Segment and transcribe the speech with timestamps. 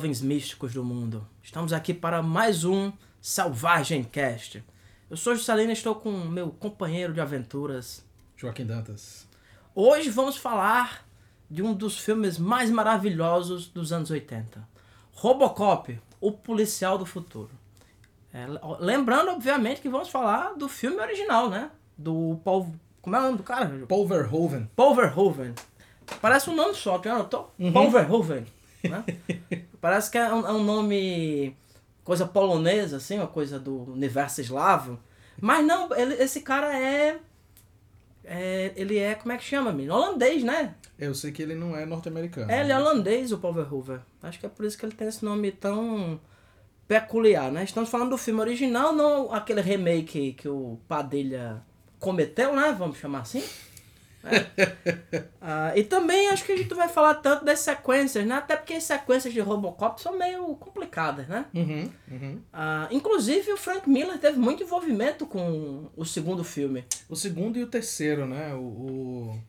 [0.00, 1.26] jovens místicos do mundo.
[1.42, 2.90] Estamos aqui para mais um
[3.20, 4.64] Selvagem Cast.
[5.10, 8.02] Eu sou Juscelino e estou com meu companheiro de aventuras.
[8.34, 9.28] Joaquim Dantas.
[9.74, 11.06] Hoje vamos falar
[11.50, 14.66] de um dos filmes mais maravilhosos dos anos 80.
[15.12, 17.50] Robocop, o policial do futuro.
[18.32, 18.46] É,
[18.78, 21.70] lembrando, obviamente, que vamos falar do filme original, né?
[21.98, 22.74] Do Paul...
[23.02, 23.84] Como é o nome do cara?
[23.86, 24.70] Paul Verhoeven.
[24.74, 25.54] Paul Verhoeven.
[26.22, 27.52] Parece um nome só, tu já notou?
[27.58, 27.70] Uhum.
[27.70, 28.46] Paul Verhoeven.
[28.84, 29.04] Né?
[29.80, 31.56] Parece que é um, é um nome...
[32.02, 34.98] Coisa polonesa, assim, uma coisa do universo eslavo.
[35.40, 37.18] Mas não, ele, esse cara é...
[38.24, 39.94] É, ele é, como é que chama, menino?
[39.94, 40.74] Holandês, né?
[40.98, 42.50] Eu sei que ele não é norte-americano.
[42.50, 44.00] É, ele é holandês, o Paul Verhoeven.
[44.22, 46.20] Acho que é por isso que ele tem esse nome tão
[46.86, 47.64] peculiar, né?
[47.64, 51.62] Estamos falando do filme original, não aquele remake que o Padilha
[51.98, 52.74] cometeu, né?
[52.78, 53.42] Vamos chamar assim.
[54.22, 55.24] É.
[55.40, 58.34] Ah, e também acho que a gente vai falar tanto das sequências, né?
[58.34, 61.46] Até porque as sequências de Robocop são meio complicadas, né?
[61.54, 62.40] Uhum, uhum.
[62.52, 66.84] Ah, inclusive o Frank Miller teve muito envolvimento com o segundo filme.
[67.08, 68.54] O segundo e o terceiro, né?
[68.54, 69.40] O, o-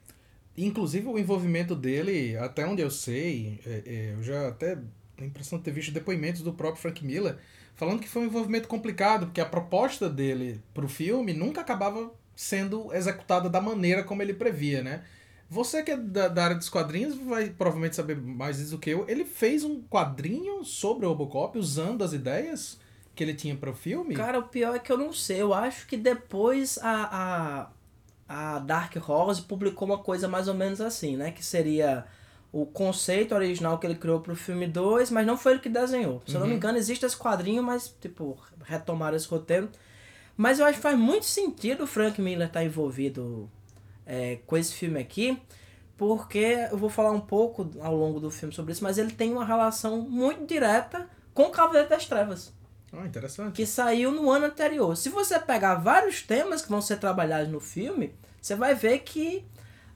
[0.57, 4.85] Inclusive o envolvimento dele, até onde eu sei, é- é, eu já até tenho
[5.21, 7.37] a impressão de ter visto depoimentos do próprio Frank Miller
[7.73, 12.11] falando que foi um envolvimento complicado, porque a proposta dele pro filme nunca acabava
[12.41, 15.03] sendo executada da maneira como ele previa, né?
[15.47, 18.89] Você que é da, da área dos quadrinhos vai provavelmente saber mais disso do que
[18.89, 19.05] eu.
[19.07, 22.79] Ele fez um quadrinho sobre o Robocop usando as ideias
[23.13, 24.15] que ele tinha para o filme?
[24.15, 25.39] Cara, o pior é que eu não sei.
[25.41, 27.69] Eu acho que depois a,
[28.27, 31.31] a, a Dark Horse publicou uma coisa mais ou menos assim, né?
[31.31, 32.05] Que seria
[32.51, 36.23] o conceito original que ele criou pro filme 2, mas não foi ele que desenhou.
[36.25, 36.57] Se eu não me Uhum.
[36.57, 39.69] engano, existe esse quadrinho, mas, tipo, retomaram esse roteiro.
[40.41, 43.47] Mas eu acho que faz muito sentido o Frank Miller estar envolvido
[44.05, 45.39] é, com esse filme aqui,
[45.97, 49.31] porque eu vou falar um pouco ao longo do filme sobre isso, mas ele tem
[49.31, 52.51] uma relação muito direta com o Cavaleiro das Trevas
[52.91, 53.53] Ah, interessante.
[53.53, 54.97] que saiu no ano anterior.
[54.97, 59.45] Se você pegar vários temas que vão ser trabalhados no filme, você vai ver que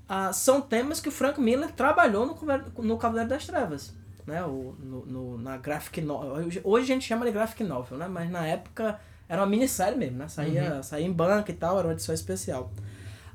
[0.07, 3.93] ah, são temas que o Frank Miller trabalhou no, Cavaleiro- no Cavaleiro das Trevas.
[4.27, 4.43] Né?
[4.43, 6.33] O, no, no- na graphic novel.
[6.33, 8.07] Hoje, hoje a gente chama de graphic novel, né?
[8.07, 10.27] mas na época era uma minissérie mesmo, né?
[10.27, 12.71] Saía, saía em banca e tal, era uma edição especial.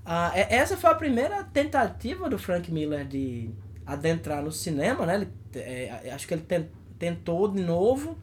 [0.04, 3.50] Ah, e- essa foi a primeira tentativa do Frank Miller de
[3.84, 5.14] adentrar no cinema, né?
[5.16, 6.68] Ele, é, acho que ele ten-
[6.98, 8.16] tentou de novo,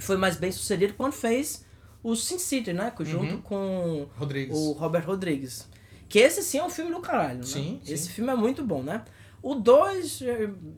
[0.00, 1.64] foi mais bem sucedido quando fez
[2.02, 2.92] o Sin City, né?
[3.00, 3.40] Junto Uhum.
[3.42, 4.56] com Rodrigues.
[4.56, 5.68] o Robert Rodrigues.
[6.08, 7.44] Que esse sim é um filme do caralho, né?
[7.44, 8.10] Sim, Esse sim.
[8.12, 9.02] filme é muito bom, né?
[9.42, 10.20] O 2,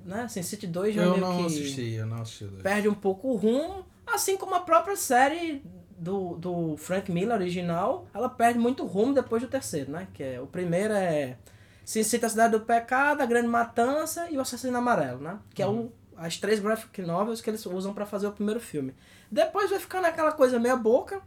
[0.04, 0.26] né?
[0.28, 2.44] Sin City 2 já Eu meio não que assisti, eu não assisti.
[2.44, 5.62] o perde um pouco o rumo, assim como a própria série
[5.98, 10.06] do, do Frank Miller original, ela perde muito rumo depois do terceiro, né?
[10.14, 11.36] Que é, o primeiro é
[11.84, 15.38] Sin City, a Cidade do Pecado, a Grande Matança e o Assassino Amarelo, né?
[15.54, 18.94] Que é o, as três graphic novels que eles usam pra fazer o primeiro filme.
[19.30, 21.20] Depois vai ficando aquela coisa meia boca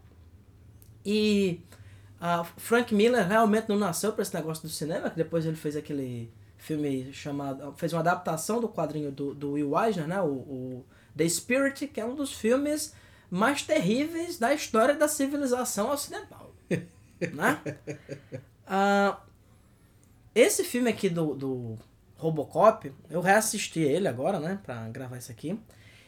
[1.05, 1.59] e
[2.19, 5.75] a Frank Miller realmente não nasceu para esse negócio do cinema, que depois ele fez
[5.75, 7.73] aquele filme chamado.
[7.73, 10.21] fez uma adaptação do quadrinho do, do Will Eisner, né?
[10.21, 10.85] O, o
[11.17, 12.93] The Spirit, que é um dos filmes
[13.31, 16.53] mais terríveis da história da civilização ocidental.
[17.33, 17.59] né?
[18.73, 19.17] Ah,
[20.33, 21.77] esse filme aqui do, do
[22.15, 24.59] Robocop, eu reassisti ele agora, né?
[24.63, 25.59] Pra gravar isso aqui.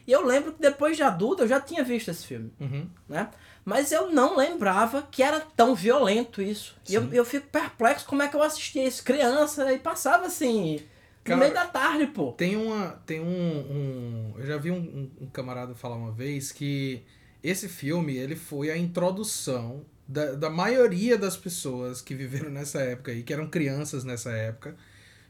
[0.07, 2.87] E eu lembro que depois de adulto eu já tinha visto esse filme Uhum.
[3.09, 3.29] né?
[3.65, 6.75] Mas eu não lembrava que era tão violento isso.
[6.87, 7.09] E eu, Sim.
[7.13, 10.81] eu fico perplexo como é que eu assistia isso criança e passava assim,
[11.23, 12.31] Cara, no meio da tarde, pô.
[12.33, 13.01] Tem uma.
[13.05, 13.25] Tem um.
[13.25, 17.03] um- eu já vi um, um- camarada falar uma vez que
[17.43, 23.11] esse filme ele foi a introdução da, da maioria das pessoas que viveram nessa época
[23.11, 24.75] aí, que eram crianças nessa época,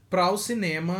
[0.09, 0.95] para o cinema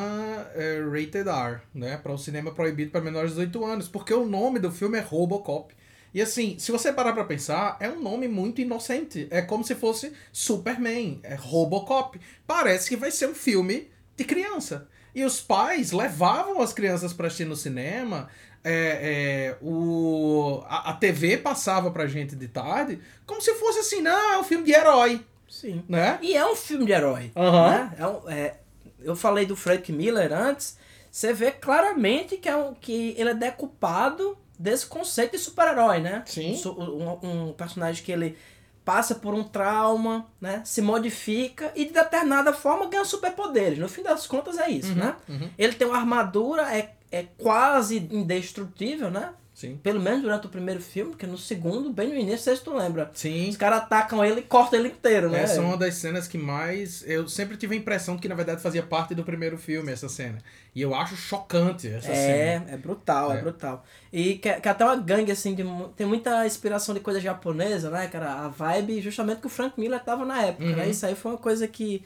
[0.55, 1.97] eh, rated R, né?
[1.97, 5.01] Para o cinema proibido para menores de 18 anos, porque o nome do filme é
[5.01, 5.73] Robocop.
[6.13, 9.27] E assim, se você parar pra pensar, é um nome muito inocente.
[9.31, 12.19] É como se fosse Superman, é Robocop.
[12.45, 14.87] Parece que vai ser um filme de criança.
[15.15, 18.27] E os pais levavam as crianças pra assistir no cinema.
[18.63, 24.01] é, é, o, a, a TV passava pra gente de tarde, como se fosse assim,
[24.01, 25.83] não, é um filme de herói, Sim.
[25.87, 26.17] né?
[26.21, 27.31] E é um filme de herói.
[27.35, 27.69] Aham.
[27.69, 27.93] Né?
[27.99, 28.55] É um- é-
[29.01, 30.77] eu falei do Frank Miller antes.
[31.11, 36.23] Você vê claramente que, é um, que ele é decupado desse conceito de super-herói, né?
[36.25, 36.59] Sim.
[36.65, 38.37] Um, um personagem que ele
[38.85, 40.61] passa por um trauma, né?
[40.65, 43.79] Se modifica e de determinada forma ganha superpoderes.
[43.79, 45.15] No fim das contas é isso, né?
[45.27, 45.49] uhum.
[45.57, 49.33] Ele tem uma armadura, é, é quase indestrutível, né?
[49.53, 49.79] Sim.
[49.83, 53.11] Pelo menos durante o primeiro filme, porque no segundo, bem no início, se tu lembra.
[53.13, 53.49] Sim.
[53.49, 55.43] Os caras atacam ele e cortam ele inteiro, né?
[55.43, 57.03] Essa é uma das cenas que mais.
[57.07, 60.39] Eu sempre tive a impressão que na verdade fazia parte do primeiro filme, essa cena.
[60.73, 62.15] E eu acho chocante essa É,
[62.59, 62.71] cena.
[62.71, 63.41] é brutal, é, É.
[63.41, 63.85] brutal.
[64.11, 65.63] E que, que até uma gangue, assim, de,
[65.95, 68.33] tem muita inspiração de coisa japonesa, né, cara?
[68.45, 70.75] A vibe, justamente que o Frank Miller tava na época, Uhum.
[70.77, 70.89] né?
[70.89, 72.03] Isso aí foi uma coisa que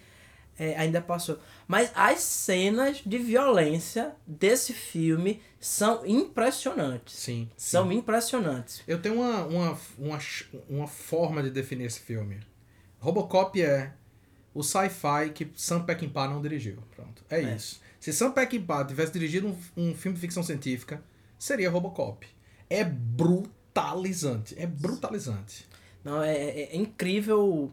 [0.57, 1.39] é, ainda passou.
[1.67, 7.15] Mas as cenas de violência desse filme são impressionantes.
[7.15, 7.49] Sim.
[7.57, 7.95] São sim.
[7.95, 8.81] impressionantes.
[8.87, 10.19] Eu tenho uma, uma, uma,
[10.69, 12.39] uma forma de definir esse filme.
[12.99, 13.93] Robocop é
[14.53, 16.77] o sci-fi que Sam Peckinpah não dirigiu.
[16.95, 17.23] Pronto.
[17.29, 17.55] É, É.
[17.55, 17.79] isso.
[17.99, 21.01] Se Sam Peckinpah tivesse dirigido um, um filme de ficção científica,
[21.37, 22.25] seria Robocop.
[22.69, 24.55] É brutalizante.
[24.57, 25.67] É brutalizante.
[26.03, 27.71] Não, é, é- é incrível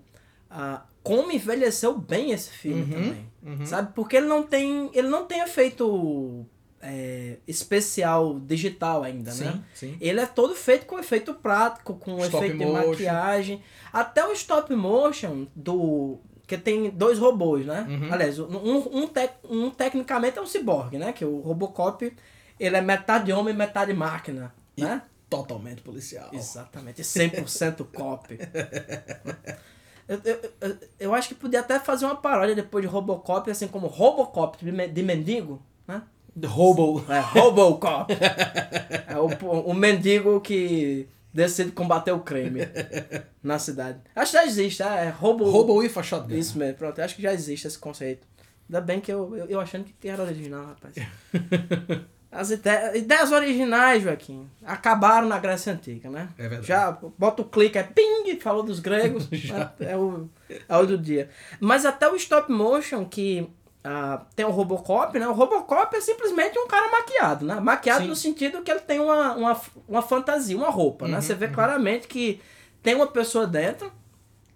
[0.51, 3.27] ah, como envelheceu bem esse filme Uhum, também.
[3.61, 3.67] uhum.
[3.67, 3.93] Sabe?
[3.95, 4.91] Porque ele não tem.
[4.93, 6.45] Ele não tem efeito
[6.83, 9.63] é, especial digital ainda, né?
[9.75, 9.97] Sim, sim.
[10.01, 12.89] Ele é todo feito com efeito prático, com Stop efeito de motion.
[12.91, 13.63] maquiagem.
[13.93, 16.19] Até o stop motion do.
[16.47, 17.87] Que tem dois robôs, né?
[17.89, 18.13] Uhum.
[18.13, 18.49] Aliás, um,
[18.93, 21.13] um, tec- um tecnicamente é um ciborgue, né?
[21.13, 22.15] Que o Robocop
[22.61, 24.55] ele é metade homem, metade máquina.
[24.77, 25.01] E- Né?
[25.31, 26.29] Totalmente policial.
[26.33, 28.39] Exatamente, 100% cop.
[30.07, 33.67] Eu, eu, eu, eu acho que podia até fazer uma paródia depois de Robocop, assim
[33.69, 36.03] como Robocop de, men- de mendigo, né?
[36.47, 37.05] Robo.
[37.09, 38.13] É, Robocop.
[39.09, 39.27] é o,
[39.71, 42.61] o mendigo que decide combater o crime
[43.43, 43.99] na cidade.
[44.15, 44.97] Acho que já existe, tá?
[44.97, 45.49] é Robo...
[45.49, 46.35] Robo e Shotgun.
[46.35, 47.01] Isso mesmo, pronto.
[47.01, 48.27] Acho que já existe esse conceito.
[48.69, 50.95] Ainda bem que eu, eu, eu achando que era original, rapaz.
[52.35, 56.29] As ide- ideias originais, Joaquim, acabaram na Grécia Antiga, né?
[56.37, 56.67] É verdade.
[56.67, 59.71] Já bota o clique, é ping, falou dos gregos, né?
[59.81, 60.29] é, o,
[60.69, 61.31] é o do dia.
[61.61, 63.49] Mas até o stop motion, que
[63.85, 65.29] ah, tem o Robocop, né?
[65.29, 67.61] O Robocop é simplesmente um cara maquiado, né?
[67.61, 68.09] Maquiado Sim.
[68.09, 71.15] no sentido que ele tem uma, uma, uma fantasia, uma roupa, né?
[71.17, 72.41] Uhum, Você vê claramente que
[72.83, 73.93] tem uma pessoa dentro.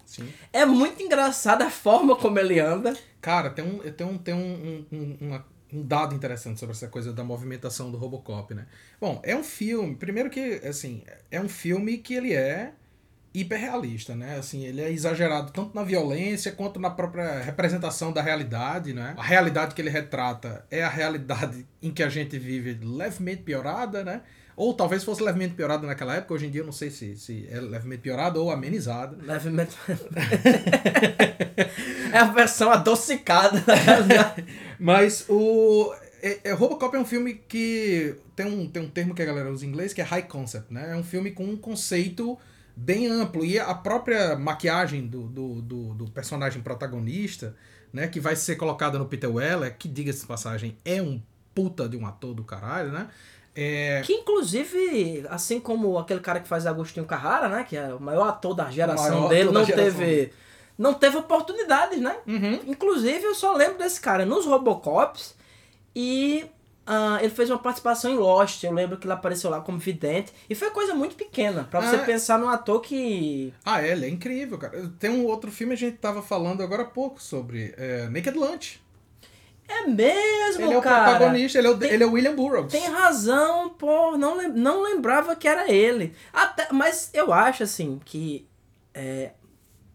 [0.04, 0.28] Sim.
[0.52, 2.96] É muito engraçada a forma como ele anda.
[3.20, 4.38] Cara, tem um, tem um, tem um,
[4.90, 8.66] um, um, uma- um dado interessante sobre essa coisa da movimentação do Robocop, né?
[9.00, 12.72] Bom, é um filme, primeiro que, assim, é um filme que ele é
[13.34, 14.38] hiperrealista, né?
[14.38, 19.14] Assim, ele é exagerado tanto na violência quanto na própria representação da realidade, né?
[19.16, 24.02] A realidade que ele retrata é a realidade em que a gente vive levemente piorada,
[24.02, 24.22] né?
[24.56, 27.46] Ou talvez fosse levemente piorada naquela época, hoje em dia eu não sei se, se
[27.48, 29.16] é levemente piorada ou amenizada.
[29.22, 29.76] Levemente.
[32.12, 34.44] é a versão adocicada da realidade.
[34.78, 35.92] Mas o.
[36.20, 39.50] É, é, Robocop é um filme que tem um, tem um termo que a galera
[39.52, 40.92] usa em inglês que é high concept, né?
[40.92, 42.38] É um filme com um conceito
[42.76, 43.44] bem amplo.
[43.44, 47.54] E a própria maquiagem do, do, do, do personagem protagonista,
[47.92, 48.08] né?
[48.08, 51.20] Que vai ser colocada no Peter Weller, que, diga-se de passagem, é um
[51.54, 53.08] puta de um ator do caralho, né?
[53.60, 57.64] É, Que inclusive, assim como aquele cara que faz Agostinho Carrara, né?
[57.68, 60.32] Que é o maior ator da geração maior dele, não geração teve.
[60.78, 62.16] Não teve oportunidades, né?
[62.26, 62.60] Uhum.
[62.68, 65.34] Inclusive, eu só lembro desse cara nos Robocops
[65.94, 66.46] e
[66.86, 68.62] ah, ele fez uma participação em Lost.
[68.62, 70.32] Eu lembro que ele apareceu lá como vidente.
[70.48, 72.04] E foi coisa muito pequena, pra você Ah.
[72.04, 73.52] pensar num ator que.
[73.64, 74.90] Ah, é, ele é incrível, cara.
[75.00, 78.80] Tem um outro filme, a gente tava falando agora há pouco sobre é, Naked Lunch.
[79.70, 81.10] É mesmo, Ele é o cara.
[81.10, 82.72] protagonista, ele é o, Tem- ele é o William Burroughs.
[82.72, 86.14] Tem razão, pô, não, não lembrava que era ele.
[86.32, 88.48] Até, mas eu acho assim que.
[88.94, 89.32] é,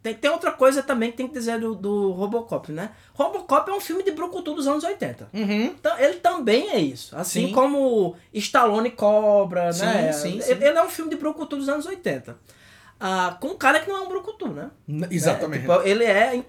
[0.04, 2.92] tem, tem outra coisa também que tem que dizer do, do Robocop, né?
[3.14, 5.30] Robocop é um filme de brucutu dos anos 80.
[5.34, 5.64] Uhum.
[5.66, 7.16] Então, ele também é isso.
[7.18, 7.54] Assim Sim.
[7.54, 10.12] como Stallone Cobra, Sim, né?
[10.12, 12.38] sim, ele, ele é um filme de brucutu dos anos 80.
[13.06, 14.70] Ah, com um cara que não é um brucutu, né?
[14.88, 15.66] N- Exatamente.
[15.70, 16.42] É, tipo, ele é,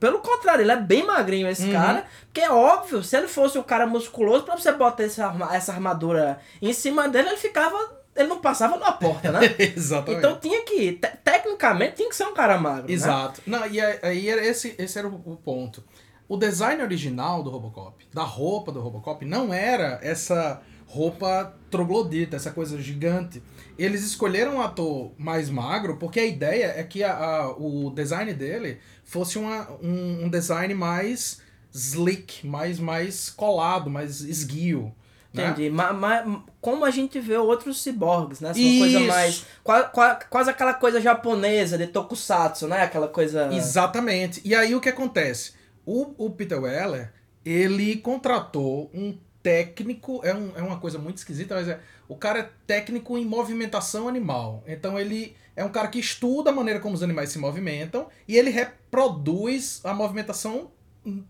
[0.00, 1.72] pelo contrário, ele é bem magrinho esse Uhum.
[1.72, 2.04] cara.
[2.26, 6.38] Porque é óbvio, se ele fosse um cara musculoso, pra você botar essa, essa armadura
[6.62, 7.97] em cima dele, ele ficava.
[8.18, 9.40] Ele não passava numa porta, né?
[9.58, 10.18] Exatamente.
[10.18, 10.92] então tinha que.
[10.92, 12.88] te- tecnicamente tinha que ser um cara magro.
[12.88, 12.92] Né?
[12.92, 13.40] Exato.
[13.46, 15.82] Não, e aí aí era esse, esse era o, o ponto.
[16.28, 22.50] O design original do Robocop, da roupa do Robocop, não era essa roupa troglodita, essa
[22.50, 23.42] coisa gigante.
[23.78, 28.32] Eles escolheram um ator mais magro porque a ideia é que a, a- o design
[28.34, 31.40] dele fosse uma, um, um design mais
[31.72, 34.94] slick, mais, mais colado, mais esguio.
[35.32, 35.48] Né?
[35.48, 35.70] Entendi.
[35.70, 36.24] Mas,
[36.60, 38.52] como a gente vê outros ciborgues, né?
[38.54, 39.46] São uma coisa mais.
[39.62, 42.82] qua- qua- Quase aquela coisa japonesa de tokusatsu, né?
[42.82, 43.48] Aquela coisa.
[43.52, 44.40] Exatamente.
[44.44, 45.52] E aí o que acontece?
[45.86, 47.12] O, o Peter Weller,
[47.44, 52.40] ele contratou um técnico, é, um, é uma coisa muito esquisita, mas é, o cara
[52.40, 54.62] é técnico em movimentação animal.
[54.66, 58.36] Então ele é um cara que estuda a maneira como os animais se movimentam e
[58.36, 60.70] ele reproduz a movimentação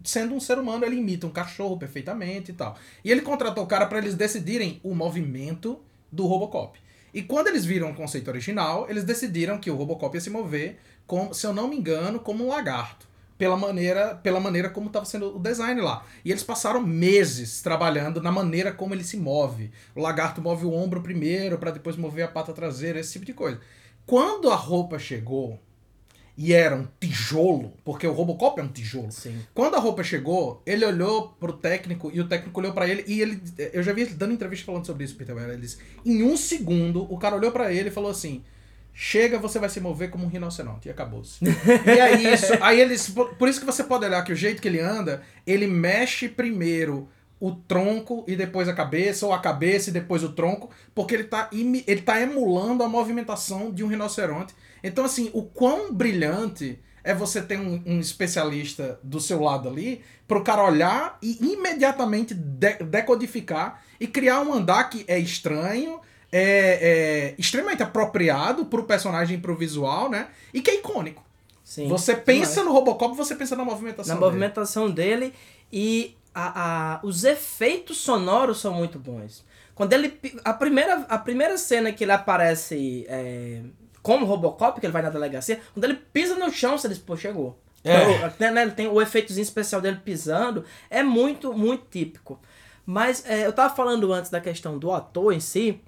[0.05, 2.77] sendo um ser humano, ele imita um cachorro perfeitamente e tal.
[3.05, 5.81] E ele contratou o cara para eles decidirem o movimento
[6.11, 6.79] do Robocop.
[7.13, 10.79] E quando eles viram o conceito original, eles decidiram que o Robocop ia se mover,
[11.07, 13.09] como, se eu não me engano, como um lagarto.
[13.39, 16.05] Pela maneira, pela maneira como estava sendo o design lá.
[16.25, 19.71] E eles passaram meses trabalhando na maneira como ele se move.
[19.95, 23.33] O lagarto move o ombro primeiro, para depois mover a pata traseira, esse tipo de
[23.33, 23.61] coisa.
[24.05, 25.61] Quando a roupa chegou,
[26.41, 29.11] e era um tijolo, porque o Robocop é um tijolo.
[29.11, 29.41] Sim.
[29.53, 33.21] Quando a roupa chegou, ele olhou pro técnico e o técnico olhou para ele e
[33.21, 33.43] ele.
[33.73, 35.55] Eu já vi ele dando entrevista falando sobre isso, Peter Weller.
[35.55, 38.45] Ele disse: em um segundo, o cara olhou para ele e falou assim.
[39.01, 40.89] Chega, você vai se mover como um rinoceronte.
[40.89, 41.39] E acabou-se.
[41.45, 43.09] e aí, isso, aí eles.
[43.09, 46.29] Por, por isso que você pode olhar que o jeito que ele anda, ele mexe
[46.29, 47.09] primeiro
[47.41, 51.25] o tronco e depois a cabeça, ou a cabeça e depois o tronco, porque ele
[51.25, 54.55] tá, ele tá emulando a movimentação de um rinoceronte.
[54.83, 60.03] Então, assim, o quão brilhante é você ter um, um especialista do seu lado ali,
[60.27, 67.31] pro cara olhar e imediatamente de- decodificar e criar um andar que é estranho, é,
[67.31, 70.29] é extremamente apropriado pro personagem e pro visual, né?
[70.53, 71.25] E que é icônico.
[71.65, 71.89] Sim.
[71.89, 74.31] Você pensa no Robocop, você pensa na movimentação na dele.
[74.31, 75.33] movimentação dele
[75.73, 79.45] e a, a- os efeitos sonoros são muito bons.
[79.75, 83.61] Quando ele a primeira a primeira cena que ele aparece é,
[84.09, 87.15] como Robocop, que ele vai na delegacia, quando ele pisa no chão, você diz, pô,
[87.17, 87.59] chegou.
[87.85, 88.27] É.
[88.27, 92.41] Então, né, ele tem o efeitozinho especial dele pisando, é muito muito típico.
[92.87, 95.81] Mas é, eu tava falando antes da questão do ator em si.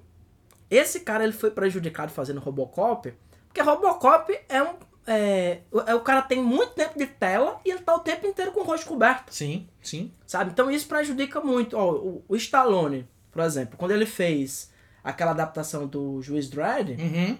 [0.69, 3.11] Esse cara ele foi prejudicado fazendo Robocop,
[3.47, 4.73] porque Robocop é um
[5.07, 8.27] é, o- é, o cara tem muito tempo de tela e ele tá o tempo
[8.27, 10.11] inteiro com o rosto coberto, Sim, sim.
[10.27, 10.51] sabe?
[10.51, 11.75] Então isso prejudica muito.
[11.75, 14.69] Ó, o, o Stallone, por exemplo, quando ele fez
[15.03, 17.37] aquela adaptação do Juiz Dredd, Uhum.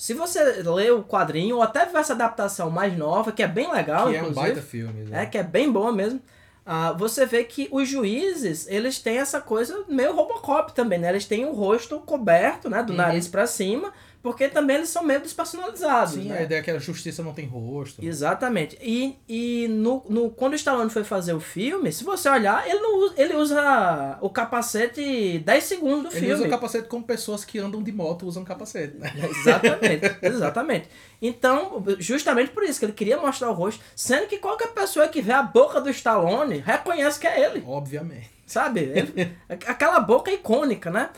[0.00, 3.70] Se você ler o quadrinho ou até ver essa adaptação mais nova, que é bem
[3.70, 5.04] legal, que é um baita filme.
[5.04, 5.24] né?
[5.24, 6.22] é, que é bem boa mesmo.
[6.64, 11.10] ah, você vê que os juízes, eles têm essa coisa meio Robocop também, né?
[11.10, 12.82] Eles têm o rosto coberto, né?
[12.82, 12.96] Do Uhum.
[12.96, 13.92] nariz pra cima,
[14.22, 16.38] porque também eles são meio despersonalizados, Sim, né?
[16.38, 18.04] a ideia é que a justiça não tem rosto.
[18.04, 18.76] Exatamente.
[18.82, 22.80] E, e no, no, quando o Stallone foi fazer o filme, se você olhar, ele,
[22.80, 26.34] não usa, ele usa o capacete 10 segundos do Ele filme.
[26.34, 29.10] usa o capacete como pessoas que andam de moto usam capacete, né?
[29.40, 30.88] Exatamente, exatamente.
[31.22, 35.20] Então, justamente por isso que ele queria mostrar o rosto, sendo que qualquer pessoa que
[35.22, 38.30] vê a boca do Stallone reconhece que é ele, Obviamente.
[38.46, 38.80] sabe?
[38.80, 39.32] Ele-
[39.66, 41.10] aquela boca icônica, né?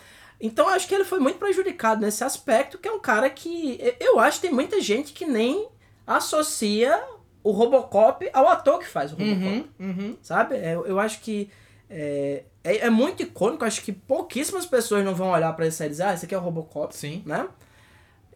[0.45, 3.79] Então, eu acho que ele foi muito prejudicado nesse aspecto, que é um cara que
[4.01, 5.69] eu acho que tem muita gente que nem
[6.05, 7.01] associa
[7.45, 10.17] o Robocop ao ator que faz o Robocop Uhum, uhum.
[10.21, 10.57] sabe?
[10.57, 11.49] É, Eu, eu acho que
[11.89, 15.89] é, é, é muito icônico, acho que pouquíssimas pessoas não vão olhar pra isso e
[15.89, 17.23] dizer, ah, esse aqui é o Robocop, Sim.
[17.25, 17.49] né?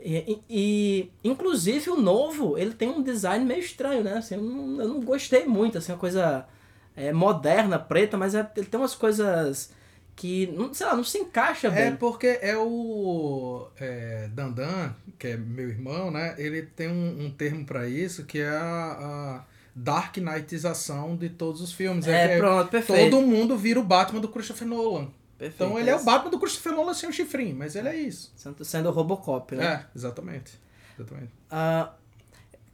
[0.01, 4.19] E, e- e, inclusive o novo, ele tem um design meio estranho, né?
[4.19, 6.47] Assim, eu, não, eu não gostei muito, assim, uma coisa
[6.95, 9.73] é, moderna, preta, mas é- ele tem umas coisas
[10.17, 11.97] que, sei lá, não se encaixa É bem.
[11.97, 16.35] porque é o é, Dandan, que é meu irmão, né?
[16.39, 19.45] Ele tem um, um termo pra isso que é a, a
[19.75, 22.09] Dark Knightização de todos os filmes.
[22.09, 23.11] É, que pronto, perfeito.
[23.11, 25.09] todo mundo vira o Batman do Christopher Nolan.
[25.39, 25.63] perfeito.
[25.63, 28.33] Então ele é o Batman do Christopher Nolan sem o chifrinho, mas ele é isso.
[28.37, 29.67] Sendo, sendo o Robocop, né?
[29.67, 30.59] É, exatamente.
[30.99, 31.31] Exatamente.
[31.51, 31.93] Ah,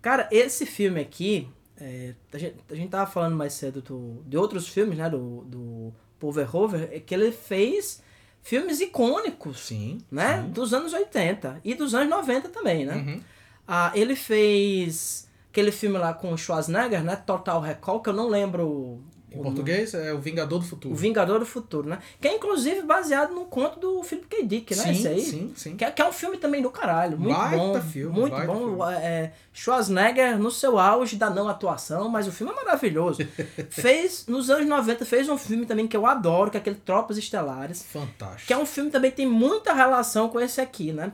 [0.00, 4.36] cara, esse filme aqui, é, a, gente, a gente tava falando mais cedo do, de
[4.36, 5.10] outros filmes, né?
[5.10, 8.00] Do, do Paul Verhoeven, é que ele fez
[8.40, 9.98] filmes icônicos, Sim.
[10.10, 10.42] né?
[10.42, 10.50] sim.
[10.50, 12.94] Dos anos 80 e dos anos 90 também, né?
[12.94, 13.20] Uhum.
[13.66, 17.16] Ah, ele fez aquele filme lá com o Schwarzenegger, né?
[17.16, 19.02] Total Recall, que eu não lembro
[19.34, 20.94] Em o português é o Vingador do Futuro.
[20.94, 21.98] o Vingador do Futuro, né?
[22.20, 24.42] Que é inclusive baseado no conto do Philip K.
[24.44, 24.82] Dick, né?
[24.82, 25.20] sim, Esse aí.
[25.20, 25.76] sim, sim.
[25.76, 27.18] Que é, que é um filme também do caralho.
[27.18, 27.80] Muito Baita bom.
[27.80, 28.58] filme, muito bom.
[28.58, 28.94] filme.
[28.94, 33.22] É, Schwarzenegger no seu auge da não atuação, mas o filme é maravilhoso.
[33.70, 37.16] fez, nos anos 90, fez um filme também que eu adoro, que é aquele Tropas
[37.18, 37.82] Estelares.
[37.84, 38.46] Fantástico.
[38.46, 41.12] Que é um filme também que tem muita relação com esse aqui, né?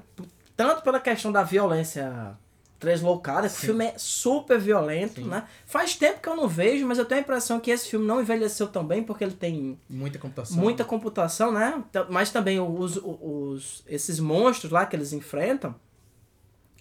[0.56, 2.36] Tanto pela questão da violência
[2.78, 3.66] translocada, que o Sim.
[3.66, 5.28] filme é super violento, Sim.
[5.28, 5.44] né?
[5.66, 8.20] Faz tempo que eu não vejo, mas eu tenho a impressão que esse filme não
[8.20, 10.56] envelheceu tão bem, porque ele tem Muita computação.
[10.56, 11.82] muita computação, né?
[11.90, 15.74] Então, Mas também os, os, esses monstros lá que eles enfrentam,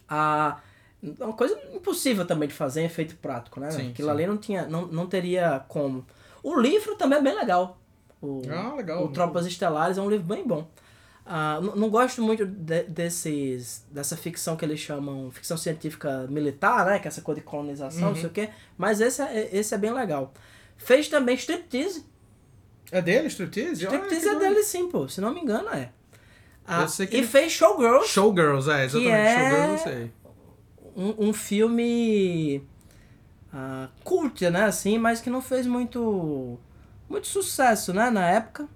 [0.07, 0.59] a,
[1.19, 3.71] é uma coisa impossível também de fazer em efeito prático, né?
[3.71, 4.13] Sim, Aquilo sim.
[4.13, 6.05] ali não, tinha, não, não teria como.
[6.43, 7.79] O livro também é bem legal.
[8.21, 9.03] O, Ah, legal.
[9.03, 10.67] o Tropas Estelares é um livro bem bom.
[11.29, 16.85] Ah, não, não gosto muito de- desses, dessa ficção que eles chamam ficção científica militar,
[16.85, 16.99] né?
[16.99, 18.15] Que é essa coisa de colonização, não Uhum.
[18.15, 18.49] sei o quê.
[18.77, 20.33] Mas esse é, esse é bem legal.
[20.77, 22.05] Fez também Striptease.
[22.91, 23.83] É dele, Striptease?
[23.83, 25.09] Striptease que é dele sim, pô.
[25.09, 25.89] Se não me engano, é.
[26.65, 29.11] Ah, e ele- fez Showgirls, Showgirls, é, exatamente.
[29.11, 30.11] é- Showgirls eu sei.
[30.95, 32.63] um, um filme
[33.53, 36.57] ah, cult, né, assim, mas que não fez muito
[37.09, 38.67] muito sucesso, né, na época.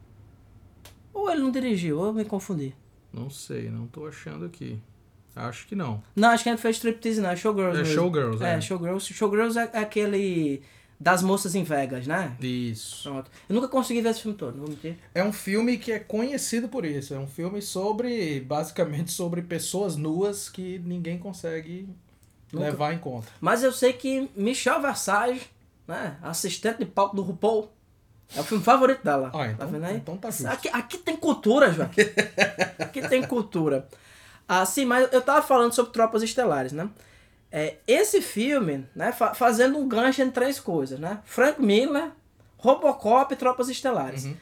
[1.22, 2.74] Ou ele não dirigiu, ou eu me confundi.
[3.14, 4.80] Não sei, não tô achando aqui.
[5.36, 6.02] Acho que não.
[6.16, 7.30] Não, acho que a gente fez striptease, não.
[7.30, 7.94] É Showgirls É mesmo.
[7.96, 8.54] Showgirls, é.
[8.56, 9.14] É, Showgirls.
[9.14, 10.62] Showgirls é aquele
[11.00, 12.36] das moças em Vegas, né?
[12.40, 13.04] Isso.
[13.10, 13.32] Pronto.
[13.48, 14.98] Eu nunca consegui ver esse filme todo, não vou mentir.
[15.16, 17.14] É um filme que é conhecido por isso.
[17.14, 21.88] É um filme sobre, basicamente, sobre pessoas nuas que ninguém consegue
[22.52, 22.66] Nunca.
[22.66, 23.28] levar em conta.
[23.40, 25.42] Mas eu sei que Michelle Versace,
[25.88, 26.18] né?
[26.22, 27.70] Assistente de palco do RuPaul.
[28.36, 29.30] É o filme favorito dela.
[29.34, 29.96] Ah, então, tá vendo aí?
[29.98, 30.48] então tá justo.
[30.48, 32.02] Aqui, aqui tem cultura, Joaquim.
[32.80, 33.88] aqui tem cultura.
[34.48, 36.90] Ah, sim, mas eu tava falando sobre Tropas Estelares, né?
[37.52, 41.20] É, esse filme, né, fa- fazendo um gancho em três coisas, né?
[41.26, 42.12] Frank Miller,
[42.58, 44.26] Robocop e Tropas Estelares.
[44.26, 44.36] Uhum.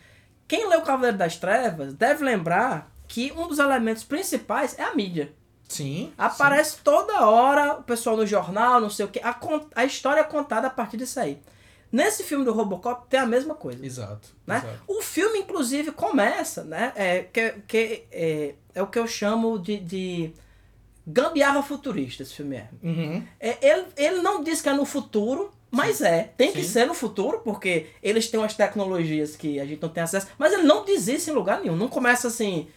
[0.48, 5.32] Quem leu Cavaleiro das Trevas deve lembrar que um dos elementos principais é a mídia.
[5.68, 6.12] Sim.
[6.18, 9.20] Aparece toda hora o pessoal no jornal, não sei o que.
[9.20, 9.36] A,
[9.76, 11.40] a história é contada a partir disso aí.
[11.92, 13.80] Nesse filme do Robocop tem a mesma coisa.
[13.80, 13.86] sim.
[13.86, 14.30] Exato.
[14.46, 14.58] Né?
[14.58, 14.80] exato.
[14.88, 16.92] O filme, inclusive, começa, né?
[16.96, 20.34] É, que, que, é, é o que eu chamo de, de
[21.06, 22.70] gambiarra futurista, esse filme é.
[22.84, 23.24] Uhum.
[23.40, 26.32] É, ele, ele não diz que é no futuro, mas é.
[26.38, 26.70] Tem que Sim.
[26.70, 30.28] ser no futuro, porque eles têm umas tecnologias que a gente não tem acesso.
[30.38, 31.76] Mas ele não diz isso em lugar nenhum.
[31.76, 32.68] Não começa assim.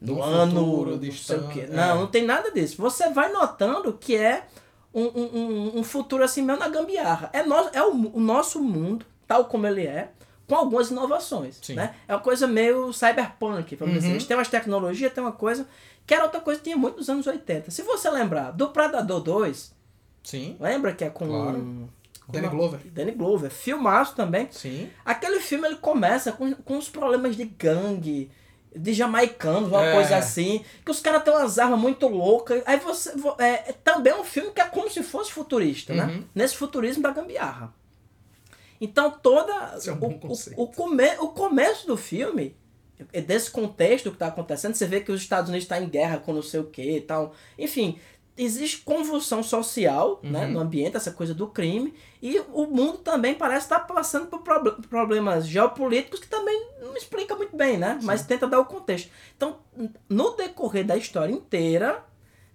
[0.00, 1.60] No Num ano, futuro não sei o distante, quê.
[1.60, 1.66] é.
[1.68, 2.76] Não, não tem nada disso.
[2.78, 4.44] Você vai notando que é
[5.06, 7.30] um, um, futuro assim mesmo na gambiarra.
[7.32, 10.10] É, no, é o, o nosso mundo, tal como ele é,
[10.46, 11.58] com algumas inovações.
[11.62, 11.74] Sim.
[11.74, 11.94] Né?
[12.08, 14.08] É uma coisa meio cyberpunk, vamos dizer.
[14.08, 14.14] Uhum.
[14.14, 15.66] Eles têm umas tecnologias, tem uma coisa
[16.06, 17.70] que era outra coisa que tinha muito nos anos 80.
[17.70, 19.74] Se você lembrar do Predador 2,
[20.22, 20.56] Sim.
[20.58, 21.26] lembra que é com...
[21.26, 21.88] Claro.
[22.28, 22.48] Danny?
[22.48, 22.80] Glover.
[22.92, 23.50] Danny Glover.
[23.50, 24.48] Filmaço também.
[24.50, 24.90] Sim.
[25.04, 28.30] Aquele filme ele começa com, com uns problemas de gangue,
[28.78, 29.92] de jamaicanos, uma É.
[29.94, 32.62] coisa assim, que os caras têm umas armas muito loucas.
[32.66, 33.16] Aí você.
[33.16, 36.04] vo- É, é também um filme que é como se fosse futurista, né?
[36.04, 36.24] Uhum.
[36.34, 37.72] Nesse futurismo da gambiarra.
[38.80, 39.74] Então toda.
[39.76, 40.60] Esse é um o, bom o- conceito.
[40.60, 42.56] o, come, o começo do filme,
[43.12, 46.18] é desse contexto que está acontecendo, você vê que os Estados Unidos estão em guerra
[46.18, 47.34] com não sei o que e tal.
[47.58, 47.98] Enfim,
[48.38, 50.52] existe convulsão social né, Uhum.
[50.52, 54.80] no ambiente, essa coisa do crime, e o mundo também parece estar passando por proble-
[54.88, 57.98] problemas geopolíticos que também não explica muito bem, né?
[58.02, 59.10] Mas tenta dar o contexto.
[59.36, 59.58] Então,
[60.08, 62.02] no decorrer da história inteira,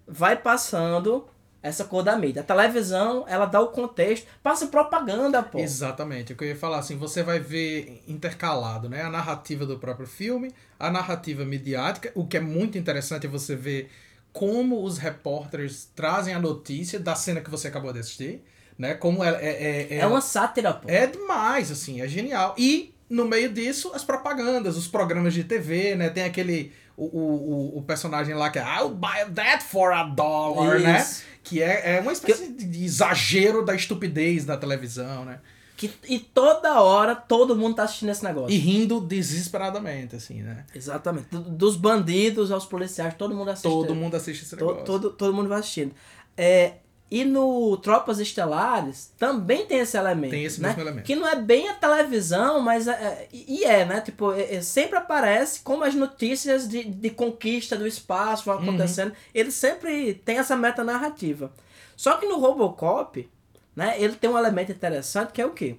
[0.06, 1.26] vai passando
[1.62, 2.42] essa cor da mídia.
[2.42, 5.58] A televisão, ela dá o contexto, passa propaganda, pô.
[5.58, 6.34] Exatamente.
[6.34, 9.00] O que eu ia falar assim, você vai ver intercalado, né?
[9.02, 12.12] A narrativa do próprio filme, a narrativa midiática.
[12.14, 13.90] O que é muito interessante é você ver
[14.34, 18.42] como os repórteres trazem a notícia da cena que você acabou de assistir,
[18.76, 18.92] né?
[18.94, 20.86] Como é, é, é, É uma sátira, pô.
[20.90, 22.54] É demais, assim, é genial.
[22.58, 26.10] E no meio disso, as propagandas, os programas de TV, né?
[26.10, 26.72] Tem aquele.
[26.96, 31.00] O, o, o- personagem lá que é I'll buy that for a dollar, né?
[31.00, 31.22] Isso.
[31.42, 35.40] Que é, é uma espécie de exagero da estupidez da televisão, né?
[35.76, 38.50] Que, e toda hora todo mundo tá assistindo esse negócio.
[38.54, 40.64] E rindo desesperadamente, assim, né?
[40.74, 41.26] Exatamente.
[41.30, 43.64] Do- Dos bandidos aos policiais, todo mundo assiste.
[43.68, 44.84] Todo mundo assiste esse negócio.
[44.84, 45.92] todo, todo mundo vai assistindo.
[46.36, 46.74] É,
[47.10, 50.30] e no Tropas Estelares também tem esse elemento.
[50.30, 50.68] Tem esse né?
[50.68, 51.04] mesmo elemento.
[51.04, 54.00] Que não é bem a televisão, mas é, é- e é, né?
[54.00, 58.62] Tipo, é- é- sempre aparece como as notícias de, de conquista do espaço vão Uhum.
[58.62, 59.12] acontecendo.
[59.34, 61.52] Ele sempre tem essa meta narrativa.
[61.96, 63.28] Só que no Robocop,
[63.74, 65.76] né, ele tem um elemento interessante que é o quê?